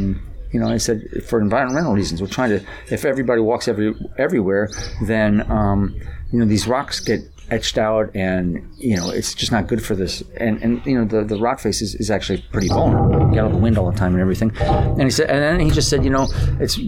You 0.52 0.58
know, 0.60 0.68
I 0.68 0.78
said 0.78 1.24
for 1.28 1.40
environmental 1.40 1.94
reasons. 1.94 2.20
We're 2.20 2.28
trying 2.28 2.50
to. 2.50 2.64
If 2.90 3.04
everybody 3.04 3.40
walks 3.40 3.68
every 3.68 3.94
everywhere, 4.18 4.68
then 5.02 5.50
um, 5.50 5.94
you 6.32 6.38
know 6.38 6.44
these 6.46 6.66
rocks 6.66 7.00
get 7.00 7.20
etched 7.50 7.78
out, 7.78 8.14
and 8.14 8.68
you 8.78 8.96
know 8.96 9.10
it's 9.10 9.34
just 9.34 9.52
not 9.52 9.66
good 9.66 9.82
for 9.84 9.94
this. 9.94 10.22
And 10.36 10.62
and 10.62 10.84
you 10.86 10.96
know 10.98 11.04
the 11.04 11.24
the 11.24 11.38
rock 11.40 11.58
face 11.60 11.82
is, 11.82 11.94
is 11.96 12.10
actually 12.10 12.44
pretty 12.52 12.68
vulnerable. 12.68 13.28
You 13.28 13.34
got 13.34 13.44
all 13.44 13.50
the 13.50 13.56
wind 13.58 13.78
all 13.78 13.90
the 13.90 13.96
time 13.98 14.12
and 14.12 14.20
everything. 14.20 14.52
And 14.60 15.02
he 15.02 15.10
said, 15.10 15.30
and 15.30 15.40
then 15.42 15.60
he 15.60 15.70
just 15.70 15.88
said, 15.88 16.04
you 16.04 16.10
know, 16.10 16.26
it's 16.60 16.78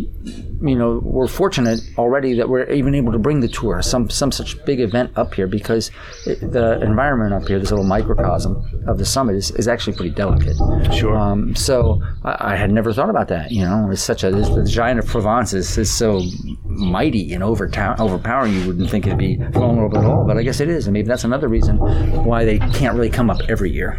you 0.63 0.77
know, 0.77 1.01
we're 1.03 1.27
fortunate 1.27 1.81
already 1.99 2.35
that 2.35 2.49
we're 2.49 2.71
even 2.71 2.95
able 2.95 3.13
to 3.13 3.19
bring 3.19 3.41
the 3.41 3.49
tour, 3.49 3.83
some 3.83 4.09
some 4.11 4.31
such 4.33 4.63
big 4.65 4.81
event 4.81 5.13
up 5.17 5.35
here 5.35 5.47
because 5.47 5.91
it, 6.27 6.39
the 6.53 6.81
environment 6.81 7.33
up 7.35 7.49
here, 7.49 7.59
this 7.59 7.71
little 7.71 7.85
microcosm 7.85 8.63
of 8.87 8.99
the 8.99 9.05
summit, 9.05 9.35
is, 9.37 9.51
is 9.53 9.67
actually 9.69 9.97
pretty 9.97 10.15
delicate. 10.15 10.57
Sure. 10.95 11.17
Um, 11.17 11.55
so 11.57 12.01
I, 12.25 12.53
I 12.53 12.57
had 12.57 12.71
never 12.71 12.93
thought 12.93 13.11
about 13.11 13.29
that. 13.29 13.51
You 13.51 13.65
know, 13.65 13.89
it's 13.91 14.03
such 14.03 14.25
a 14.25 14.31
this, 14.31 14.49
the 14.49 14.65
giant 14.65 14.99
of 15.01 15.07
Provence 15.07 15.53
is, 15.53 15.77
is 15.79 15.91
so 15.93 16.23
mighty 16.65 17.33
and 17.35 17.43
overtow- 17.43 17.97
overpowering. 17.99 18.55
You 18.55 18.67
wouldn't 18.69 18.91
think 18.91 19.07
it'd 19.07 19.19
be 19.19 19.37
vulnerable 19.37 19.99
at 19.99 20.05
all, 20.05 20.25
but 20.27 20.37
I 20.37 20.43
guess 20.43 20.61
it 20.61 20.69
is, 20.69 20.87
and 20.87 20.93
maybe 20.95 21.09
that's 21.09 21.25
another 21.25 21.49
reason 21.49 21.79
why 22.25 22.45
they 22.45 22.59
can't 22.59 22.95
really 22.95 23.11
come 23.11 23.31
up 23.31 23.41
every 23.49 23.71
year. 23.71 23.99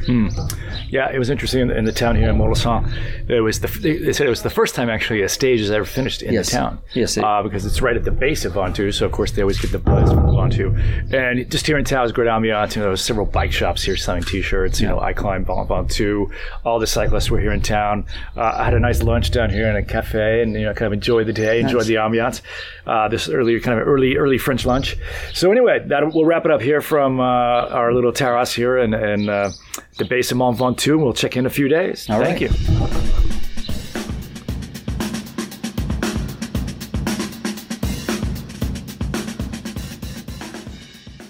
Yeah, 0.90 1.12
it 1.12 1.18
was 1.20 1.30
interesting 1.30 1.62
in 1.62 1.68
the, 1.70 1.78
in 1.78 1.86
the 1.86 1.92
town 1.92 2.16
here 2.16 2.30
in 2.30 2.38
Malaucène. 2.38 2.92
It 3.30 3.42
was 3.42 3.60
the 3.60 3.68
they 3.68 4.14
said 4.14 4.28
it 4.28 4.30
was 4.30 4.44
the 4.44 4.50
first 4.50 4.76
time 4.76 4.90
actually 4.90 5.22
a 5.24 5.30
stage 5.30 5.60
has 5.60 5.72
ever 5.72 5.86
finished 5.86 6.22
in 6.22 6.34
Yes. 6.34 6.53
Town. 6.54 6.80
Yes, 6.94 7.18
it- 7.18 7.24
uh, 7.24 7.42
because 7.44 7.66
it's 7.66 7.82
right 7.82 7.96
at 7.96 8.04
the 8.04 8.12
base 8.12 8.46
of 8.46 8.54
Ventoux, 8.54 8.94
so 8.94 9.06
of 9.06 9.12
course 9.12 9.32
they 9.32 9.42
always 9.42 9.60
get 9.60 9.72
the 9.72 9.80
buzz 9.80 10.10
from 10.12 10.26
Ventoux. 10.28 11.14
And 11.14 11.50
just 11.50 11.68
here 11.68 11.78
in 11.78 11.86
town 11.86 12.06
is 12.06 12.12
great 12.12 12.28
ambiance. 12.28 12.76
You 12.76 12.80
know, 12.80 12.84
there 12.84 12.90
was 12.92 13.02
several 13.04 13.26
bike 13.26 13.52
shops 13.52 13.84
here 13.84 13.96
selling 13.96 14.24
T-shirts. 14.24 14.80
You 14.80 14.88
know, 14.88 15.00
I 15.00 15.14
climb 15.14 15.46
Ventoux. 15.46 16.32
All 16.66 16.80
the 16.80 16.88
cyclists 16.88 17.30
were 17.30 17.40
here 17.40 17.52
in 17.52 17.62
town. 17.62 18.06
Uh, 18.36 18.42
I 18.58 18.64
had 18.66 18.74
a 18.74 18.80
nice 18.80 19.04
lunch 19.04 19.32
down 19.32 19.50
here 19.50 19.68
in 19.68 19.76
a 19.76 19.84
cafe, 19.84 20.42
and 20.42 20.54
you 20.54 20.62
know, 20.66 20.74
kind 20.74 20.88
of 20.88 20.94
enjoyed 20.94 21.28
the 21.28 21.34
day, 21.34 21.60
enjoyed 21.60 21.86
the 21.86 21.96
ambiance. 21.96 22.42
Uh, 22.86 23.08
this 23.08 23.30
early 23.30 23.60
kind 23.60 23.80
of 23.80 23.88
early 23.88 24.18
early 24.18 24.38
French 24.38 24.66
lunch. 24.66 24.96
So 25.34 25.52
anyway, 25.52 25.80
that 25.88 26.14
we'll 26.14 26.26
wrap 26.26 26.46
it 26.46 26.52
up 26.52 26.62
here 26.62 26.82
from 26.82 27.20
uh, 27.20 27.24
our 27.24 27.94
little 27.94 28.12
terrace 28.14 28.54
here 28.54 28.78
and 28.78 28.94
and. 28.94 29.30
Uh, 29.30 29.50
the 29.98 30.06
base 30.06 30.32
of 30.32 30.38
Mont 30.38 30.58
Ventoux. 30.58 30.98
We'll 30.98 31.14
check 31.14 31.38
in 31.38 31.46
a 31.46 31.52
few 31.52 31.68
days. 31.68 32.10
All 32.10 32.20
Thank 32.20 32.42
right. 32.42 32.52
you. 32.52 33.23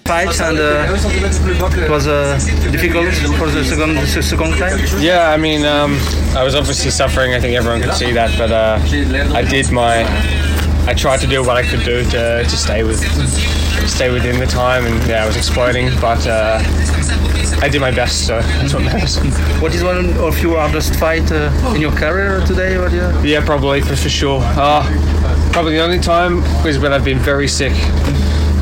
Fights 0.06 0.38
and 0.40 0.58
uh, 0.58 0.86
it 0.86 1.90
was 1.90 2.06
uh, 2.06 2.38
difficult 2.70 3.14
for 3.38 3.48
the 3.48 3.64
second 3.64 3.94
the 3.94 4.22
second 4.22 4.52
time. 4.58 4.78
Yeah, 5.00 5.30
I 5.30 5.38
mean, 5.38 5.64
um, 5.64 5.98
I 6.36 6.44
was 6.44 6.54
obviously 6.54 6.90
suffering. 6.90 7.32
I 7.32 7.40
think 7.40 7.56
everyone 7.56 7.80
could 7.80 7.94
see 7.94 8.12
that, 8.12 8.36
but 8.36 8.50
uh, 8.52 8.78
I 9.34 9.42
did 9.42 9.72
my. 9.72 10.04
I 10.86 10.92
tried 10.92 11.20
to 11.20 11.26
do 11.26 11.42
what 11.42 11.56
I 11.56 11.62
could 11.62 11.84
do 11.84 12.04
to, 12.10 12.44
to 12.44 12.56
stay 12.56 12.82
with 12.84 13.00
stay 13.88 14.10
within 14.10 14.38
the 14.38 14.46
time, 14.46 14.84
and 14.84 15.08
yeah, 15.08 15.24
I 15.24 15.26
was 15.26 15.36
exploding, 15.36 15.88
but 16.00 16.26
uh, 16.26 16.60
I 17.62 17.68
did 17.70 17.80
my 17.80 17.90
best. 17.90 18.26
So 18.26 18.42
that's 18.42 18.74
what 18.74 18.82
matters. 18.82 19.16
What 19.62 19.74
is 19.74 19.82
one 19.82 20.12
of 20.18 20.38
your 20.42 20.58
hardest 20.58 20.96
fight 20.96 21.32
uh, 21.32 21.50
in 21.74 21.80
your 21.80 21.92
career 21.92 22.44
today? 22.46 22.76
What 22.76 22.90
do 22.90 22.96
you? 22.96 23.32
Yeah, 23.32 23.42
probably 23.42 23.80
for, 23.80 23.96
for 23.96 24.10
sure. 24.10 24.42
Uh, 24.42 24.84
probably 25.52 25.72
the 25.76 25.82
only 25.82 25.98
time 25.98 26.42
is 26.66 26.78
when 26.78 26.92
I've 26.92 27.04
been 27.04 27.20
very 27.20 27.48
sick 27.48 27.72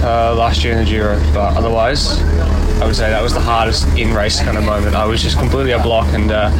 uh, 0.02 0.34
last 0.34 0.64
year 0.64 0.72
in 0.74 0.84
the 0.84 0.90
Giro, 0.90 1.18
but 1.32 1.56
otherwise, 1.56 2.20
I 2.80 2.84
would 2.86 2.96
say 2.96 3.10
that 3.10 3.22
was 3.22 3.32
the 3.32 3.40
hardest 3.40 3.86
in 3.96 4.12
race 4.12 4.40
kind 4.40 4.58
of 4.58 4.64
moment. 4.64 4.96
I 4.96 5.06
was 5.06 5.22
just 5.22 5.38
completely 5.38 5.72
a 5.72 5.78
block, 5.78 6.12
and 6.12 6.30
uh, 6.32 6.50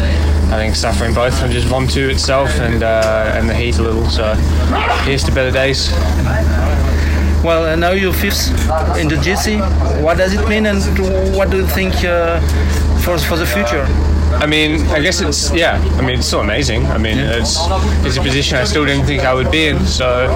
I 0.53 0.57
think 0.57 0.77
suffering 0.77 1.15
both 1.15 1.39
from 1.39 1.51
just 1.51 1.67
Ventoux 1.67 2.11
itself 2.11 2.51
and 2.61 2.83
uh, 2.83 3.33
and 3.35 3.49
the 3.49 3.55
heat 3.55 3.79
a 3.79 3.83
little. 3.83 4.09
So 4.09 4.35
here's 5.05 5.25
to 5.25 5.33
better 5.33 5.51
days. 5.51 5.91
Well, 7.43 7.67
uh, 7.67 7.77
now 7.77 7.91
you're 7.91 8.13
fifth 8.13 8.51
in 8.97 9.09
the 9.09 9.17
GC. 9.17 9.59
What 10.03 10.19
does 10.19 10.33
it 10.33 10.49
mean, 10.49 10.67
and 10.67 10.81
what 11.37 11.51
do 11.51 11.57
you 11.57 11.67
think 11.67 11.95
uh, 12.05 12.41
for 13.01 13.19
for 13.19 13.37
the 13.37 13.47
future? 13.47 13.85
I 14.41 14.47
mean, 14.47 14.81
I 14.89 15.01
guess 15.01 15.21
it's 15.21 15.53
yeah. 15.53 15.79
I 15.99 16.03
mean, 16.03 16.19
it's 16.19 16.27
still 16.27 16.41
amazing. 16.41 16.87
I 16.87 16.99
mean, 16.99 17.19
it's 17.19 17.57
it's 18.05 18.17
a 18.17 18.23
position 18.23 18.59
I 18.59 18.65
still 18.65 18.85
didn't 18.85 19.07
think 19.07 19.23
I 19.25 19.35
would 19.35 19.51
be 19.51 19.69
in. 19.69 19.79
So 19.87 20.35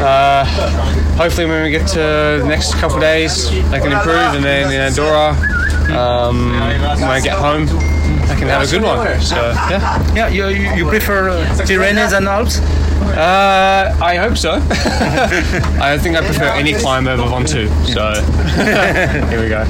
uh, 0.00 0.44
hopefully, 1.16 1.46
when 1.46 1.62
we 1.62 1.70
get 1.70 1.86
to 1.88 2.40
the 2.42 2.44
next 2.46 2.74
couple 2.74 2.96
of 2.96 3.02
days, 3.02 3.48
I 3.72 3.78
can 3.80 3.92
improve, 3.92 4.34
and 4.36 4.44
then 4.44 4.72
in 4.72 4.80
Andorra, 4.80 5.30
um, 5.96 6.52
when 6.52 7.10
I 7.10 7.20
get 7.20 7.36
home, 7.38 7.68
I 8.28 8.36
can 8.38 8.48
have 8.48 8.62
a 8.66 8.70
good 8.70 8.82
one. 8.82 9.20
So 9.20 9.36
yeah. 9.36 10.14
Yeah, 10.14 10.28
you 10.28 10.48
you, 10.48 10.74
you 10.74 10.88
prefer 10.88 11.30
uh, 11.30 11.66
Pyrenees 11.66 12.12
and 12.12 12.26
Alps? 12.26 12.60
Uh, 13.16 13.96
I 14.00 14.16
hope 14.16 14.36
so. 14.36 14.52
I 15.80 15.98
think 15.98 16.16
I 16.16 16.24
prefer 16.24 16.44
any 16.44 16.72
climb 16.72 17.08
over 17.08 17.24
Ventoux. 17.24 17.68
So 17.86 18.12
here 19.30 19.40
we 19.40 19.48
go. 19.48 19.64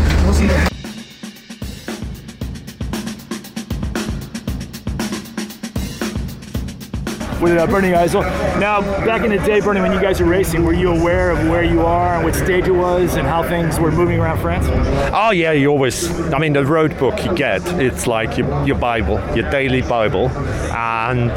With 7.42 7.58
uh, 7.58 7.66
Bernie 7.66 7.88
Eisel. 7.88 8.22
Now, 8.60 8.80
back 9.04 9.22
in 9.22 9.30
the 9.30 9.38
day, 9.38 9.60
Bernie, 9.60 9.80
when 9.80 9.92
you 9.92 10.00
guys 10.00 10.20
were 10.20 10.26
racing, 10.26 10.64
were 10.64 10.72
you 10.72 10.92
aware 10.92 11.30
of 11.30 11.48
where 11.48 11.64
you 11.64 11.82
are 11.82 12.14
and 12.14 12.24
what 12.24 12.34
stage 12.34 12.68
it 12.68 12.72
was 12.72 13.16
and 13.16 13.26
how 13.26 13.42
things 13.42 13.80
were 13.80 13.90
moving 13.90 14.20
around 14.20 14.40
France? 14.40 14.66
Oh 15.12 15.30
yeah, 15.30 15.52
you 15.52 15.68
always. 15.68 16.08
I 16.32 16.38
mean, 16.38 16.52
the 16.52 16.64
road 16.64 16.96
book 16.98 17.24
you 17.24 17.34
get, 17.34 17.60
it's 17.80 18.06
like 18.06 18.38
your, 18.38 18.66
your 18.66 18.78
Bible, 18.78 19.20
your 19.36 19.50
daily 19.50 19.82
Bible, 19.82 20.28
and 20.70 21.30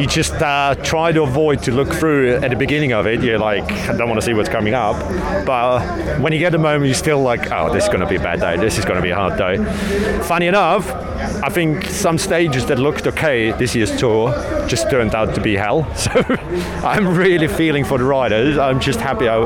you 0.00 0.06
just 0.06 0.34
uh, 0.34 0.74
try 0.82 1.12
to 1.12 1.22
avoid 1.22 1.62
to 1.62 1.72
look 1.72 1.88
through 1.88 2.36
at 2.36 2.50
the 2.50 2.56
beginning 2.56 2.92
of 2.92 3.06
it. 3.06 3.22
You're 3.22 3.38
like, 3.38 3.70
I 3.72 3.96
don't 3.96 4.08
want 4.08 4.20
to 4.20 4.26
see 4.26 4.34
what's 4.34 4.50
coming 4.50 4.74
up, 4.74 4.96
but 5.46 6.20
when 6.20 6.32
you 6.32 6.38
get 6.38 6.52
the 6.52 6.58
moment, 6.58 6.86
you're 6.86 6.94
still 6.94 7.22
like, 7.22 7.50
oh, 7.50 7.72
this 7.72 7.84
is 7.84 7.88
going 7.88 8.00
to 8.00 8.06
be 8.06 8.16
a 8.16 8.20
bad 8.20 8.40
day. 8.40 8.56
This 8.58 8.78
is 8.78 8.84
going 8.84 8.96
to 8.96 9.02
be 9.02 9.10
a 9.10 9.16
hard 9.16 9.38
day. 9.38 9.56
Funny 10.24 10.46
enough, 10.46 10.90
I 11.42 11.48
think 11.48 11.86
some 11.86 12.18
stages 12.18 12.66
that 12.66 12.78
looked 12.78 13.06
okay 13.06 13.52
this 13.52 13.74
year's 13.74 13.96
tour 13.96 14.32
just 14.68 14.90
turned 14.90 15.14
out 15.14 15.21
to 15.26 15.40
be 15.40 15.56
hell. 15.56 15.86
So 16.02 16.10
I'm 16.84 17.16
really 17.16 17.46
feeling 17.48 17.84
for 17.84 17.96
the 17.96 18.04
riders. 18.04 18.58
I'm 18.58 18.80
just 18.80 19.00
happy 19.00 19.28
I, 19.28 19.38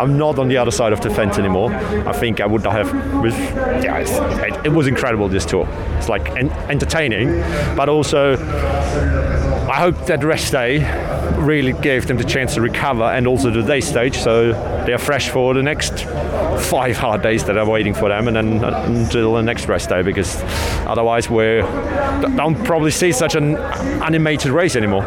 I'm 0.00 0.16
not 0.16 0.38
on 0.38 0.48
the 0.48 0.56
other 0.56 0.70
side 0.70 0.92
of 0.92 1.00
the 1.00 1.10
fence 1.10 1.38
anymore. 1.38 1.74
I 1.74 2.12
think 2.12 2.40
I 2.40 2.46
would 2.46 2.64
have. 2.66 2.92
Was, 3.22 3.34
yeah, 3.34 3.98
it, 3.98 4.66
it 4.66 4.68
was 4.72 4.86
incredible 4.86 5.28
this 5.28 5.44
tour. 5.44 5.66
It's 5.98 6.08
like 6.08 6.30
en- 6.36 6.52
entertaining, 6.70 7.40
but 7.76 7.88
also 7.88 8.36
I 9.68 9.76
hope 9.78 10.06
that 10.06 10.22
rest 10.22 10.52
day 10.52 10.78
really 11.38 11.72
gave 11.72 12.06
them 12.06 12.16
the 12.16 12.24
chance 12.24 12.54
to 12.54 12.60
recover 12.60 13.02
and 13.02 13.26
also 13.26 13.50
the 13.50 13.62
day 13.62 13.80
stage 13.80 14.16
so 14.16 14.52
they're 14.86 14.98
fresh 14.98 15.30
for 15.30 15.52
the 15.52 15.62
next 15.62 16.04
five 16.58 16.96
hard 16.96 17.22
days 17.22 17.44
that 17.44 17.56
are 17.56 17.68
waiting 17.68 17.94
for 17.94 18.08
them 18.08 18.28
and 18.28 18.36
then 18.36 18.64
until 18.64 19.34
the 19.34 19.42
next 19.42 19.66
rest 19.68 19.88
day 19.88 20.02
because 20.02 20.40
otherwise 20.86 21.28
we 21.30 21.60
don't 22.36 22.62
probably 22.64 22.90
see 22.90 23.12
such 23.12 23.34
an 23.34 23.56
animated 24.02 24.50
race 24.50 24.76
anymore. 24.76 25.02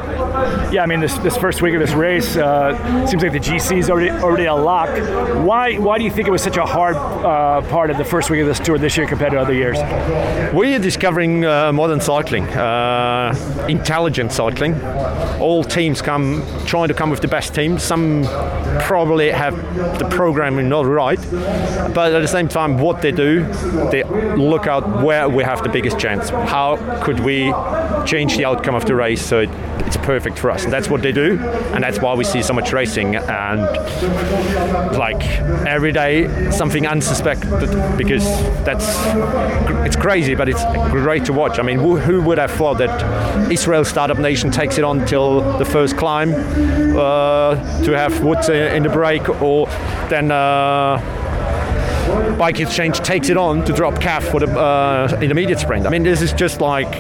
Yeah, 0.71 0.83
I 0.83 0.86
mean, 0.86 0.99
this, 0.99 1.17
this 1.19 1.38
first 1.38 1.62
week 1.62 1.73
of 1.75 1.79
this 1.79 1.93
race 1.93 2.36
uh, 2.36 3.07
seems 3.07 3.23
like 3.23 3.31
the 3.31 3.39
GC 3.39 3.77
is 3.77 3.89
already 3.89 4.10
already 4.10 4.45
a 4.45 4.53
lock. 4.53 4.89
Why 5.45 5.75
why 5.77 5.97
do 5.97 6.03
you 6.03 6.12
think 6.12 6.27
it 6.27 6.31
was 6.31 6.43
such 6.43 6.57
a 6.57 6.65
hard 6.65 6.95
uh, 6.95 7.62
part 7.69 7.89
of 7.89 7.97
the 7.97 8.03
first 8.03 8.29
week 8.29 8.41
of 8.41 8.47
this 8.47 8.60
tour 8.60 8.77
this 8.77 8.97
year 8.97 9.07
compared 9.07 9.31
to 9.31 9.39
other 9.39 9.53
years? 9.53 9.77
We're 10.53 10.79
discovering 10.79 11.45
uh, 11.45 11.71
modern 11.71 12.01
cycling, 12.01 12.47
uh, 12.49 13.65
intelligent 13.69 14.31
cycling. 14.31 14.79
All 15.39 15.63
teams 15.63 16.01
come 16.01 16.43
trying 16.65 16.89
to 16.89 16.93
come 16.93 17.10
with 17.10 17.21
the 17.21 17.27
best 17.27 17.55
team. 17.55 17.79
Some 17.79 18.23
probably 18.81 19.29
have 19.31 19.55
the 19.99 20.07
programming 20.10 20.67
not 20.69 20.86
right, 20.86 21.19
but 21.93 22.13
at 22.13 22.21
the 22.21 22.28
same 22.28 22.47
time, 22.47 22.78
what 22.78 23.02
they 23.02 23.12
do, 23.12 23.45
they 23.91 24.04
look 24.36 24.67
out 24.67 25.04
where 25.04 25.28
we 25.30 25.43
have 25.43 25.63
the 25.63 25.69
biggest 25.69 26.00
chance. 26.00 26.30
How 26.30 26.78
could 27.04 27.19
we 27.19 27.54
change 28.06 28.38
the 28.38 28.45
outcome 28.45 28.76
of 28.76 28.86
the 28.86 28.95
race 28.95 29.26
so 29.26 29.39
it, 29.39 29.50
it's 29.80 29.97
perfect 29.97 30.38
for 30.39 30.52
us? 30.52 30.63
And 30.63 30.73
that's 30.73 30.89
what 30.89 31.02
they 31.02 31.12
do, 31.12 31.39
and 31.73 31.84
that's 31.84 32.00
why 32.00 32.13
we 32.13 32.23
see 32.23 32.41
so 32.41 32.54
much 32.54 32.73
racing 32.73 33.15
and 33.15 33.62
like 34.97 35.23
every 35.65 35.91
day 35.91 36.52
something 36.52 36.86
unsuspected 36.88 37.69
because 37.97 38.26
that's 38.63 38.88
it's 39.86 39.95
crazy, 39.95 40.36
but 40.36 40.50
it's 40.50 40.63
great 40.91 41.26
to 41.26 41.34
watch. 41.34 41.60
I 41.60 41.63
mean, 41.63 41.80
who, 41.80 41.97
who 41.97 42.21
would 42.23 42.38
have 42.38 42.52
thought 42.52 42.78
that 42.80 43.52
Israel 43.52 43.86
startup 43.86 44.19
nation 44.19 44.52
takes 44.52 44.78
it 44.78 44.84
on 44.84 45.06
till 45.06 45.58
the 45.58 45.65
first 45.65 45.97
climb 45.97 46.34
uh, 46.34 47.56
to 47.84 47.91
have 47.91 48.23
Woods 48.23 48.50
in 48.50 48.84
the 48.84 48.89
break, 48.89 49.30
or 49.41 49.67
then. 50.10 50.32
Uh, 50.32 51.23
Bike 52.38 52.60
Exchange 52.60 53.00
takes 53.00 53.30
it 53.30 53.38
on 53.38 53.65
to 53.65 53.74
drop 53.74 53.96
Cav 53.96 54.24
for 54.24 54.39
the 54.39 54.48
uh, 54.58 55.20
intermediate 55.22 55.60
sprint. 55.60 55.86
I 55.86 55.89
mean, 55.89 56.04
this 56.04 56.22
is 56.22 56.32
just 56.34 56.62
like 56.62 56.91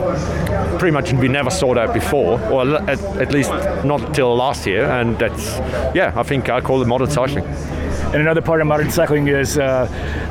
pretty 0.79 0.91
much 0.91 1.13
we 1.13 1.27
never 1.27 1.49
saw 1.49 1.73
that 1.75 1.93
before, 1.93 2.41
or 2.51 2.75
at, 2.89 2.99
at 3.17 3.31
least 3.31 3.51
not 3.85 4.13
till 4.13 4.35
last 4.35 4.65
year. 4.65 4.85
And 4.85 5.17
that's 5.17 5.57
yeah, 5.95 6.13
I 6.15 6.23
think 6.23 6.49
I 6.49 6.61
call 6.61 6.81
it 6.81 6.87
modern 6.87 7.09
cycling. 7.09 7.45
And 8.07 8.15
another 8.15 8.41
part 8.41 8.61
of 8.61 8.67
modern 8.67 8.89
cycling 8.89 9.27
is 9.27 9.57
uh, 9.57 9.85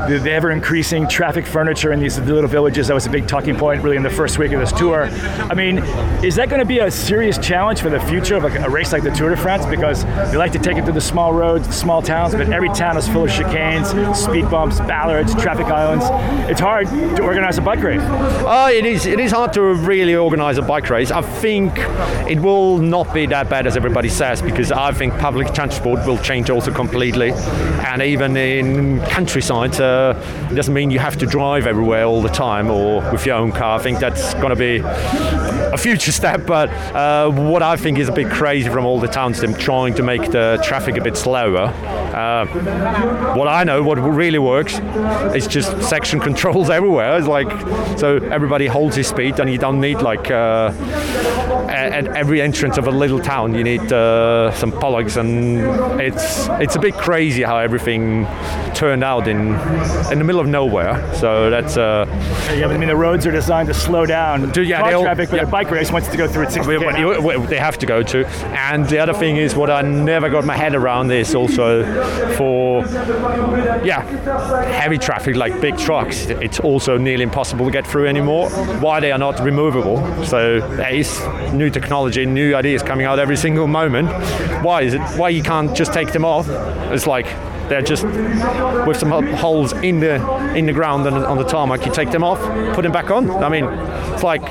the, 0.08 0.18
the, 0.18 0.30
ever 0.32 0.50
increasing 0.50 1.06
traffic 1.06 1.46
furniture 1.46 1.92
in 1.92 2.00
these 2.00 2.18
little 2.18 2.48
villages. 2.48 2.88
That 2.88 2.94
was 2.94 3.04
a 3.04 3.10
big 3.10 3.28
talking 3.28 3.54
point 3.54 3.82
really 3.82 3.96
in 3.96 4.02
the 4.02 4.10
first 4.10 4.38
week 4.38 4.52
of 4.52 4.60
this 4.60 4.72
tour. 4.72 5.04
I 5.04 5.54
mean, 5.54 5.78
is 6.24 6.36
that 6.36 6.48
going 6.48 6.60
to 6.60 6.66
be 6.66 6.78
a 6.78 6.90
serious 6.90 7.36
challenge 7.36 7.80
for 7.80 7.90
the 7.90 8.00
future 8.00 8.36
of 8.36 8.44
like 8.44 8.58
a 8.58 8.70
race 8.70 8.92
like 8.92 9.02
the 9.02 9.10
Tour 9.10 9.30
de 9.30 9.36
France? 9.36 9.66
Because 9.66 10.04
they 10.04 10.38
like 10.38 10.52
to 10.52 10.58
take 10.58 10.78
it 10.78 10.86
to 10.86 10.92
the 10.92 11.00
small 11.00 11.34
roads, 11.34 11.66
the 11.66 11.72
small 11.72 12.00
towns, 12.00 12.34
but 12.34 12.48
every 12.50 12.70
town 12.70 12.96
is 12.96 13.06
full 13.06 13.24
of 13.24 13.30
chicanes, 13.30 14.16
speed 14.16 14.50
bumps, 14.50 14.80
ballards, 14.80 15.34
traffic 15.34 15.66
islands. 15.66 16.06
It's 16.50 16.60
hard 16.60 16.86
to 16.88 17.22
organize 17.22 17.58
a 17.58 17.62
bike 17.62 17.82
race. 17.82 18.00
Oh, 18.02 18.68
it 18.72 18.86
is. 18.86 19.04
It 19.04 19.20
is 19.20 19.32
hard 19.32 19.52
to 19.52 19.62
really 19.62 20.14
organize 20.14 20.56
a 20.56 20.62
bike 20.62 20.88
race. 20.88 21.10
I 21.10 21.20
think 21.20 21.72
it 22.28 22.40
will 22.40 22.78
not 22.78 23.12
be 23.12 23.26
that 23.26 23.50
bad 23.50 23.66
as 23.66 23.76
everybody 23.76 24.08
says 24.08 24.40
because 24.40 24.72
I 24.72 24.92
think 24.92 25.12
public 25.18 25.52
transport 25.52 26.06
will 26.06 26.18
change 26.18 26.48
also 26.48 26.72
completely 26.72 27.32
and 27.86 28.02
even 28.02 28.36
in 28.36 29.00
countryside, 29.06 29.80
uh, 29.80 30.14
it 30.50 30.54
doesn't 30.54 30.74
mean 30.74 30.90
you 30.90 30.98
have 30.98 31.16
to 31.18 31.26
drive 31.26 31.66
everywhere 31.66 32.04
all 32.04 32.22
the 32.22 32.28
time 32.28 32.70
or 32.70 33.00
with 33.12 33.26
your 33.26 33.36
own 33.36 33.52
car. 33.52 33.78
I 33.78 33.82
think 33.82 33.98
that's 33.98 34.34
going 34.34 34.50
to 34.50 34.56
be 34.56 34.80
a 35.76 35.78
future 35.78 36.12
step. 36.12 36.46
But 36.46 36.70
uh, 36.94 37.30
what 37.30 37.62
I 37.62 37.76
think 37.76 37.98
is 37.98 38.08
a 38.08 38.12
bit 38.12 38.30
crazy 38.30 38.68
from 38.68 38.84
all 38.86 38.98
the 38.98 39.08
towns, 39.08 39.40
them 39.40 39.54
trying 39.54 39.94
to 39.94 40.02
make 40.02 40.30
the 40.30 40.60
traffic 40.64 40.96
a 40.96 41.02
bit 41.02 41.16
slower. 41.16 41.66
Uh, 42.16 42.46
what 43.36 43.48
I 43.48 43.62
know, 43.64 43.82
what 43.82 43.98
really 43.98 44.38
works, 44.38 44.78
is 45.34 45.46
just 45.46 45.70
section 45.82 46.18
controls 46.28 46.70
everywhere. 46.70 47.18
It's 47.18 47.28
like 47.28 47.50
so 47.98 48.16
everybody 48.16 48.66
holds 48.66 48.96
his 48.96 49.06
speed, 49.06 49.38
and 49.38 49.50
you 49.50 49.58
don't 49.58 49.80
need 49.80 50.00
like 50.00 50.30
uh, 50.30 50.72
at 51.68 52.06
every 52.16 52.40
entrance 52.40 52.78
of 52.78 52.86
a 52.86 52.90
little 52.90 53.20
town, 53.20 53.54
you 53.54 53.62
need 53.62 53.92
uh, 53.92 54.50
some 54.52 54.72
pollocks, 54.72 55.16
and 55.16 56.00
it's 56.00 56.48
it's 56.64 56.76
a 56.76 56.80
bit 56.80 56.94
crazy 56.94 57.42
how 57.42 57.58
everything 57.58 58.26
turned 58.74 59.04
out 59.04 59.28
in 59.28 59.54
in 60.10 60.18
the 60.18 60.24
middle 60.24 60.40
of 60.40 60.46
nowhere. 60.46 61.14
So 61.16 61.50
that's. 61.50 61.76
Uh, 61.76 62.06
yeah, 62.56 62.68
I 62.68 62.78
mean 62.78 62.88
the 62.88 62.96
roads 62.96 63.26
are 63.26 63.32
designed 63.32 63.68
to 63.68 63.74
slow 63.74 64.06
down 64.06 64.52
to, 64.52 64.62
yeah, 64.62 64.80
car 64.80 65.02
traffic, 65.02 65.30
but 65.30 65.36
yeah. 65.36 65.50
Bike 65.66 65.74
race 65.74 65.92
wants 65.92 66.08
to 66.08 66.16
go 66.16 66.28
through 66.28 66.44
at 66.44 66.52
60 66.52 67.46
They 67.46 67.58
have 67.58 67.78
to 67.78 67.86
go 67.86 68.02
to. 68.02 68.26
And 68.26 68.86
the 68.88 68.98
other 68.98 69.12
thing 69.12 69.36
is 69.36 69.54
what 69.54 69.70
I 69.70 69.82
never 69.82 70.28
got 70.28 70.44
my 70.44 70.56
head 70.56 70.74
around 70.74 71.10
is 71.10 71.34
also 71.34 71.84
for 72.36 72.84
yeah 73.84 74.02
heavy 74.80 74.98
traffic 74.98 75.36
like 75.36 75.60
big 75.60 75.76
trucks. 75.76 76.26
It's 76.26 76.60
also 76.60 76.98
nearly 76.98 77.22
impossible 77.22 77.66
to 77.66 77.72
get 77.72 77.86
through 77.86 78.06
anymore. 78.06 78.48
Why 78.80 79.00
they 79.00 79.12
are 79.12 79.18
not 79.18 79.40
removable? 79.40 79.96
So 80.24 80.60
there 80.60 80.94
is 80.94 81.20
new 81.52 81.70
technology, 81.70 82.26
new 82.26 82.54
ideas 82.54 82.82
coming 82.82 83.06
out 83.06 83.18
every 83.18 83.36
single 83.36 83.66
moment. 83.66 84.08
Why 84.64 84.82
is 84.82 84.94
it? 84.94 85.00
Why 85.18 85.30
you 85.30 85.42
can't 85.42 85.74
just 85.76 85.92
take 85.92 86.12
them 86.12 86.24
off? 86.24 86.48
It's 86.92 87.06
like 87.06 87.26
they're 87.68 87.82
just 87.82 88.04
with 88.86 88.96
some 88.96 89.10
holes 89.34 89.72
in 89.72 90.00
the 90.00 90.14
in 90.54 90.66
the 90.66 90.72
ground 90.72 91.06
and 91.06 91.16
on 91.16 91.38
the 91.38 91.44
tarmac. 91.44 91.84
You 91.84 91.92
take 91.92 92.10
them 92.10 92.24
off, 92.24 92.40
put 92.74 92.82
them 92.82 92.92
back 92.92 93.10
on. 93.10 93.30
I 93.30 93.48
mean, 93.48 93.64
it's 94.14 94.22
like 94.22 94.42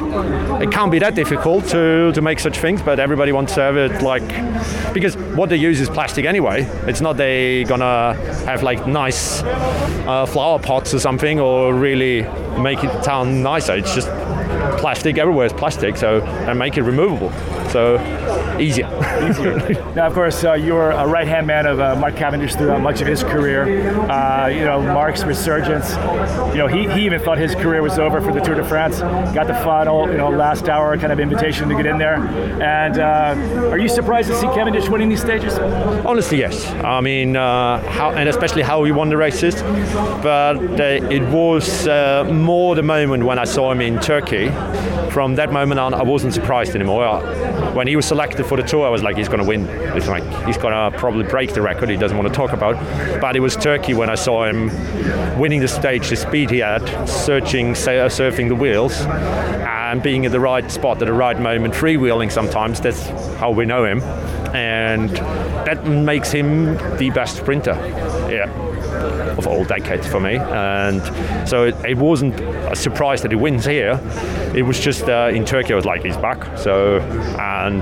it 0.61 0.71
can't 0.71 0.91
be 0.91 0.99
that 0.99 1.15
difficult 1.15 1.65
to 1.67 2.11
to 2.13 2.21
make 2.21 2.39
such 2.39 2.57
things, 2.59 2.81
but 2.81 2.99
everybody 2.99 3.31
wants 3.31 3.55
to 3.55 3.61
have 3.61 3.77
it 3.77 4.01
like 4.01 4.27
because 4.93 5.15
what 5.35 5.49
they 5.49 5.57
use 5.57 5.79
is 5.79 5.89
plastic 5.89 6.25
anyway. 6.25 6.63
It's 6.87 7.01
not 7.01 7.17
they 7.17 7.63
gonna 7.63 8.13
have 8.45 8.63
like 8.63 8.87
nice 8.87 9.41
uh, 9.43 10.25
flower 10.25 10.59
pots 10.59 10.93
or 10.93 10.99
something 10.99 11.39
or 11.39 11.73
really 11.73 12.23
make 12.59 12.83
it 12.83 13.03
town 13.03 13.41
nicer. 13.41 13.75
It's 13.75 13.93
just 13.95 14.09
plastic 14.77 15.17
everywhere 15.17 15.45
is 15.45 15.53
plastic, 15.53 15.97
so 15.97 16.21
and 16.21 16.59
make 16.59 16.77
it 16.77 16.83
removable. 16.83 17.31
So 17.69 17.97
easier. 18.59 18.87
Now, 19.95 20.07
of 20.07 20.13
course, 20.13 20.43
uh, 20.43 20.53
you 20.53 20.73
were 20.73 20.91
a 20.91 21.07
right-hand 21.07 21.47
man 21.47 21.65
of 21.65 21.79
uh, 21.79 21.95
Mark 21.95 22.15
Cavendish 22.15 22.55
throughout 22.55 22.81
much 22.81 23.01
of 23.01 23.07
his 23.07 23.23
career. 23.23 23.89
Uh, 24.09 24.47
you 24.47 24.65
know, 24.65 24.81
Mark's 24.81 25.23
resurgence. 25.23 25.91
You 26.53 26.59
know, 26.59 26.67
he, 26.67 26.87
he 26.89 27.05
even 27.05 27.19
thought 27.19 27.37
his 27.37 27.55
career 27.55 27.81
was 27.81 27.99
over 27.99 28.21
for 28.21 28.33
the 28.33 28.39
Tour 28.39 28.55
de 28.55 28.63
France. 28.63 28.99
Got 28.99 29.47
the 29.47 29.53
final, 29.55 30.09
you 30.09 30.17
know, 30.17 30.29
last 30.29 30.69
hour 30.69 30.97
kind 30.97 31.11
of 31.11 31.19
invitation 31.19 31.69
to 31.69 31.75
get 31.75 31.85
in 31.85 31.97
there. 31.97 32.15
And 32.61 32.99
uh, 32.99 33.69
are 33.71 33.77
you 33.77 33.89
surprised 33.89 34.29
to 34.29 34.35
see 34.35 34.47
Cavendish 34.47 34.89
winning 34.89 35.09
these 35.09 35.21
stages? 35.21 35.57
Honestly, 36.05 36.39
yes. 36.39 36.65
I 36.83 37.01
mean, 37.01 37.35
uh, 37.35 37.79
how, 37.89 38.11
and 38.11 38.29
especially 38.29 38.61
how 38.61 38.83
he 38.83 38.91
won 38.91 39.09
the 39.09 39.17
races. 39.17 39.55
But 40.21 40.79
uh, 40.79 40.83
it 40.83 41.23
was 41.29 41.87
uh, 41.87 42.23
more 42.31 42.75
the 42.75 42.83
moment 42.83 43.25
when 43.25 43.39
I 43.39 43.45
saw 43.45 43.71
him 43.71 43.81
in 43.81 43.99
Turkey. 43.99 44.51
From 45.11 45.35
that 45.35 45.51
moment 45.51 45.79
on, 45.79 45.93
I 45.93 46.03
wasn't 46.03 46.33
surprised 46.33 46.75
anymore. 46.75 47.05
When 47.75 47.87
he 47.87 47.95
was 47.95 48.05
selected 48.05 48.45
for 48.45 48.55
the 48.55 48.63
tour, 48.63 48.87
I 48.87 48.89
was 48.89 49.03
like, 49.03 49.17
he's 49.17 49.27
going 49.27 49.41
to 49.41 49.45
win. 49.45 49.67
It's 49.97 50.07
like 50.07 50.23
he's 50.45 50.57
going 50.57 50.73
to 50.73 50.97
probably 50.97 51.25
break 51.25 51.53
the 51.53 51.61
record. 51.61 51.89
He 51.89 51.97
doesn't 51.97 52.17
want 52.17 52.29
to 52.29 52.33
talk 52.33 52.53
about. 52.53 52.75
But 53.19 53.35
it 53.35 53.41
was 53.41 53.55
Turkey 53.55 53.93
when 53.93 54.09
I 54.09 54.15
saw 54.15 54.45
him 54.45 54.67
winning 55.37 55.59
the 55.59 55.67
stage, 55.67 56.09
the 56.09 56.15
speed 56.15 56.49
he 56.49 56.59
had, 56.59 57.05
searching, 57.05 57.73
surfing 57.73 58.47
the 58.47 58.55
wheels, 58.55 59.01
and 59.01 60.01
being 60.01 60.25
at 60.25 60.31
the 60.31 60.39
right 60.39 60.71
spot 60.71 61.01
at 61.01 61.05
the 61.05 61.13
right 61.13 61.39
moment, 61.39 61.73
freewheeling 61.73 62.31
sometimes. 62.31 62.79
That's 62.79 63.07
how 63.39 63.51
we 63.51 63.65
know 63.65 63.83
him 63.83 64.01
and 64.55 65.09
that 65.67 65.85
makes 65.85 66.31
him 66.31 66.77
the 66.97 67.11
best 67.13 67.37
sprinter. 67.37 67.73
Yeah. 68.31 68.49
Of 69.37 69.47
all 69.47 69.65
decades 69.65 70.07
for 70.07 70.19
me, 70.19 70.37
and 70.37 71.01
so 71.47 71.65
it, 71.65 71.75
it 71.85 71.97
wasn't 71.97 72.39
a 72.39 72.75
surprise 72.75 73.21
that 73.21 73.31
he 73.31 73.35
wins 73.35 73.65
here. 73.65 73.99
It 74.55 74.63
was 74.63 74.79
just 74.79 75.09
uh, 75.09 75.29
in 75.33 75.45
Turkey, 75.45 75.73
I 75.73 75.75
was 75.75 75.85
like, 75.85 76.03
he's 76.03 76.17
back. 76.17 76.57
So, 76.57 76.99
and 77.39 77.81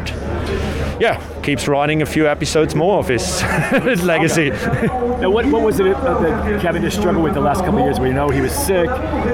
yeah, 0.99 1.21
keeps 1.43 1.67
writing 1.67 2.01
a 2.01 2.05
few 2.05 2.27
episodes 2.27 2.75
more 2.75 2.99
of 2.99 3.07
his, 3.07 3.43
legacy. 4.03 4.49
Now, 4.49 5.29
what, 5.29 5.45
what 5.47 5.61
was 5.61 5.79
it 5.79 5.83
that 5.83 6.61
Cavendish 6.61 6.95
struggled 6.95 7.23
with 7.23 7.33
the 7.33 7.41
last 7.41 7.61
couple 7.61 7.79
of 7.79 7.85
years? 7.85 7.99
We 7.99 8.11
know 8.11 8.29
he 8.29 8.41
was 8.41 8.53
sick, 8.53 8.89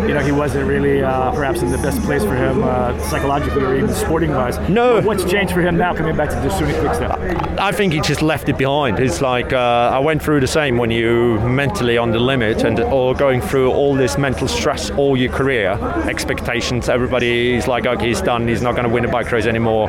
you 0.08 0.14
know 0.14 0.22
he 0.24 0.32
wasn't 0.32 0.68
really 0.68 1.04
uh, 1.04 1.32
perhaps 1.32 1.62
in 1.62 1.72
the 1.72 1.78
best 1.78 2.02
place 2.02 2.24
for 2.24 2.36
him 2.36 2.64
uh, 2.64 2.98
psychologically 3.10 3.64
or 3.64 3.76
even 3.76 3.94
sporting 3.94 4.32
wise. 4.32 4.58
No. 4.70 5.02
What's 5.02 5.30
changed 5.30 5.54
for 5.54 5.62
him 5.62 5.78
now 5.78 5.94
coming 5.94 6.16
back 6.16 6.30
to 6.30 6.36
the 6.36 6.50
Sunni 6.50 6.74
Quickstep? 6.80 7.12
I 7.60 7.72
think 7.72 7.94
he 7.94 8.02
just 8.02 8.22
left 8.22 8.50
it 8.50 8.58
behind. 8.58 9.00
It's 9.00 9.22
like 9.22 9.54
uh, 9.54 9.92
I 9.94 10.00
went 10.00 10.22
through 10.22 10.40
the 10.40 10.48
same 10.48 10.78
when 10.78 10.92
you 10.92 11.40
mentally 11.70 12.00
on 12.00 12.10
the 12.10 12.18
limit 12.18 12.64
and 12.64 12.80
or 12.80 13.14
going 13.14 13.40
through 13.40 13.72
all 13.72 13.94
this 13.94 14.18
mental 14.18 14.48
stress 14.48 14.90
all 14.92 15.16
your 15.16 15.32
career, 15.32 15.74
expectations. 16.10 16.90
Everybody 16.90 17.54
is 17.54 17.68
like, 17.68 17.86
okay, 17.86 18.08
he's 18.08 18.22
done. 18.22 18.48
He's 18.48 18.64
not 18.64 18.72
going 18.72 18.88
to 18.88 18.94
win 18.94 19.06
a 19.06 19.08
bike 19.08 19.32
race 19.32 19.46
anymore. 19.46 19.88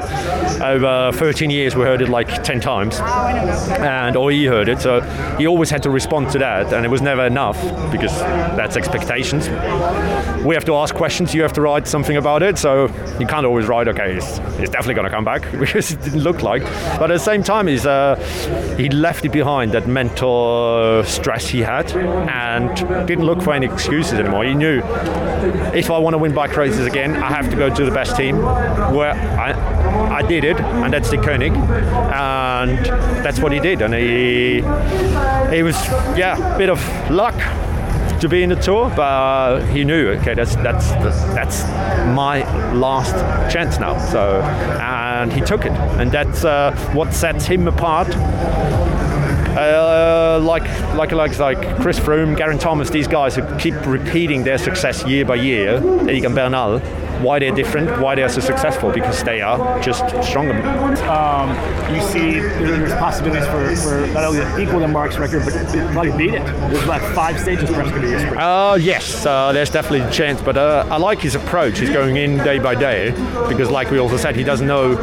Over 0.62 1.10
13 1.14 1.48
years, 1.48 1.74
we 1.74 1.84
heard 1.84 2.02
it 2.02 2.10
like 2.10 2.42
10 2.42 2.60
times, 2.60 3.00
and 3.00 4.14
or 4.14 4.30
he 4.30 4.44
heard 4.44 4.68
it. 4.68 4.80
So 4.82 5.00
he 5.38 5.46
always 5.46 5.70
had 5.70 5.82
to 5.84 5.90
respond 5.90 6.30
to 6.32 6.38
that, 6.40 6.70
and 6.74 6.84
it 6.84 6.90
was 6.90 7.00
never 7.00 7.24
enough 7.24 7.58
because 7.90 8.14
that's 8.56 8.76
expectations. 8.76 9.48
We 10.44 10.54
have 10.54 10.66
to 10.66 10.74
ask 10.74 10.94
questions. 10.94 11.34
You 11.34 11.42
have 11.42 11.54
to 11.54 11.62
write 11.62 11.86
something 11.86 12.18
about 12.18 12.42
it. 12.42 12.58
So 12.58 12.88
you 13.18 13.26
can't 13.26 13.46
always 13.46 13.66
write, 13.66 13.88
okay, 13.88 14.14
he's 14.14 14.38
definitely 14.68 14.94
going 14.94 15.08
to 15.08 15.10
come 15.10 15.24
back 15.24 15.50
because 15.58 15.92
it 15.92 16.02
didn't 16.02 16.20
look 16.20 16.42
like. 16.42 16.62
But 16.98 17.10
at 17.10 17.14
the 17.14 17.18
same 17.18 17.42
time, 17.42 17.68
he's 17.68 17.86
uh, 17.86 18.16
he 18.76 18.90
left 18.90 19.24
it 19.24 19.32
behind 19.32 19.72
that 19.72 19.88
mental 19.88 21.02
stress 21.04 21.48
he 21.48 21.59
had, 21.60 21.90
and 21.92 23.06
didn't 23.06 23.24
look 23.24 23.42
for 23.42 23.52
any 23.52 23.66
excuses 23.66 24.14
anymore. 24.14 24.44
He 24.44 24.54
knew 24.54 24.78
if 25.74 25.90
I 25.90 25.98
want 25.98 26.14
to 26.14 26.18
win 26.18 26.34
bike 26.34 26.56
races 26.56 26.86
again, 26.86 27.16
I 27.16 27.28
have 27.28 27.50
to 27.50 27.56
go 27.56 27.74
to 27.74 27.84
the 27.84 27.90
best 27.90 28.16
team. 28.16 28.36
Where 28.36 29.12
I, 29.12 30.18
I 30.18 30.22
did 30.22 30.44
it, 30.44 30.60
and 30.60 30.92
that's 30.92 31.10
the 31.10 31.18
Koenig, 31.18 31.52
and 31.52 32.84
that's 33.24 33.40
what 33.40 33.52
he 33.52 33.60
did. 33.60 33.82
And 33.82 33.94
he, 33.94 34.58
it 35.56 35.62
was 35.62 35.76
yeah, 36.16 36.54
a 36.54 36.58
bit 36.58 36.70
of 36.70 36.80
luck 37.10 37.34
to 38.20 38.28
be 38.28 38.42
in 38.42 38.50
the 38.50 38.56
tour, 38.56 38.92
but 38.94 39.64
he 39.68 39.82
knew 39.82 40.10
okay, 40.10 40.34
that's 40.34 40.54
that's 40.56 40.90
that's 41.34 41.62
my 42.14 42.44
last 42.72 43.14
chance 43.52 43.78
now. 43.78 43.98
So, 43.98 44.42
and 44.42 45.32
he 45.32 45.40
took 45.40 45.64
it, 45.64 45.72
and 45.72 46.12
that's 46.12 46.44
uh, 46.44 46.74
what 46.92 47.14
sets 47.14 47.46
him 47.46 47.66
apart. 47.66 48.08
Uh, 49.56 50.38
like 50.42 50.62
like 50.94 51.12
like 51.12 51.38
like 51.38 51.76
Chris 51.80 51.98
Froome, 51.98 52.36
Geraint 52.38 52.60
Thomas, 52.60 52.88
these 52.90 53.08
guys 53.08 53.34
who 53.34 53.42
keep 53.58 53.74
repeating 53.86 54.44
their 54.44 54.58
success 54.58 55.04
year 55.06 55.24
by 55.24 55.34
year, 55.36 55.76
Egan 56.08 56.34
Bernal, 56.34 56.78
why 57.22 57.38
they're 57.38 57.54
different, 57.54 58.00
why 58.00 58.14
they're 58.14 58.28
so 58.28 58.40
successful, 58.40 58.90
because 58.90 59.22
they 59.22 59.40
are 59.40 59.80
just 59.80 60.04
stronger. 60.22 60.54
Um, 61.08 61.50
you 61.94 62.00
see 62.02 62.40
there's 62.40 62.92
possibilities 62.94 63.46
for, 63.46 63.76
for 63.76 64.06
not 64.12 64.24
only 64.24 64.40
to 64.40 64.58
equal 64.58 64.80
the 64.80 64.88
Mark's 64.88 65.18
record, 65.18 65.42
but 65.44 65.52
probably 65.92 66.16
beat 66.16 66.34
it. 66.34 66.44
There's 66.44 66.86
like 66.86 67.02
five 67.14 67.38
stages 67.38 67.68
perhaps 67.68 67.90
going 67.90 68.02
to 68.02 68.08
be 68.08 68.14
this. 68.14 68.32
Uh, 68.36 68.78
yes, 68.80 69.26
uh, 69.26 69.52
there's 69.52 69.70
definitely 69.70 70.00
a 70.00 70.10
chance, 70.10 70.40
but 70.40 70.56
uh, 70.56 70.86
I 70.90 70.96
like 70.96 71.20
his 71.20 71.34
approach. 71.34 71.78
He's 71.78 71.90
going 71.90 72.16
in 72.16 72.38
day 72.38 72.58
by 72.58 72.74
day 72.74 73.10
because, 73.48 73.70
like 73.70 73.90
we 73.90 73.98
also 73.98 74.16
said, 74.16 74.36
he 74.36 74.44
doesn't 74.44 74.66
know 74.66 74.94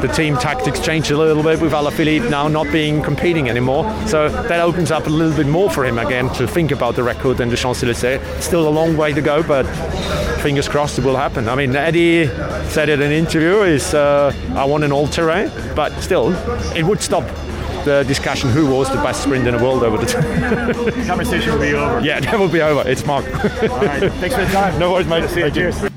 the 0.00 0.08
team 0.08 0.36
tactics 0.36 0.80
change 0.80 1.10
a 1.10 1.16
little 1.16 1.42
bit 1.42 1.60
with 1.60 1.72
Alaphilippe 1.72 2.28
now 2.30 2.48
not 2.48 2.70
being 2.72 3.02
competing 3.02 3.48
anymore. 3.48 3.84
So 4.06 4.28
that 4.28 4.60
opens 4.60 4.90
up 4.90 5.06
a 5.06 5.10
little 5.10 5.36
bit 5.36 5.46
more 5.46 5.70
for 5.70 5.84
him 5.84 5.98
again 5.98 6.28
to 6.34 6.46
think 6.46 6.70
about 6.70 6.96
the 6.96 7.02
record 7.02 7.40
and 7.40 7.50
the 7.50 7.56
Champs 7.56 7.82
Elysees. 7.82 8.20
Still 8.44 8.68
a 8.68 8.70
long 8.70 8.96
way 8.96 9.12
to 9.12 9.20
go, 9.20 9.42
but 9.42 9.64
fingers 10.42 10.68
crossed 10.68 10.98
it 10.98 11.04
will 11.04 11.16
happen. 11.16 11.48
I 11.48 11.54
mean, 11.54 11.61
Eddie 11.70 12.26
said 12.68 12.88
it 12.88 13.00
in 13.00 13.06
an 13.06 13.12
interview, 13.12 13.62
"Is 13.62 13.94
uh, 13.94 14.32
I 14.54 14.64
want 14.64 14.84
an 14.84 14.92
all-terrain," 14.92 15.50
but 15.74 15.92
still, 16.00 16.32
it 16.76 16.82
would 16.84 17.00
stop 17.00 17.24
the 17.84 18.04
discussion 18.06 18.48
who 18.50 18.66
was 18.70 18.88
the 18.90 18.96
best 19.02 19.22
sprint 19.22 19.46
in 19.46 19.56
the 19.56 19.62
world 19.62 19.82
over 19.82 19.98
the 19.98 20.06
time. 20.06 20.74
Conversation 21.06 21.52
will 21.52 21.60
be 21.60 21.74
over. 21.74 22.00
yeah, 22.00 22.20
that 22.26 22.38
will 22.38 22.48
be 22.48 22.62
over. 22.62 22.88
It's 22.88 23.04
Mark. 23.06 23.24
All 23.26 23.84
right. 23.84 24.12
Thanks 24.20 24.34
for 24.36 24.44
the 24.44 24.52
time. 24.52 24.78
No 24.78 24.92
worries, 24.92 25.06
mate. 25.06 25.28
See 25.30 25.40
you. 25.40 25.50
Cheers. 25.50 25.91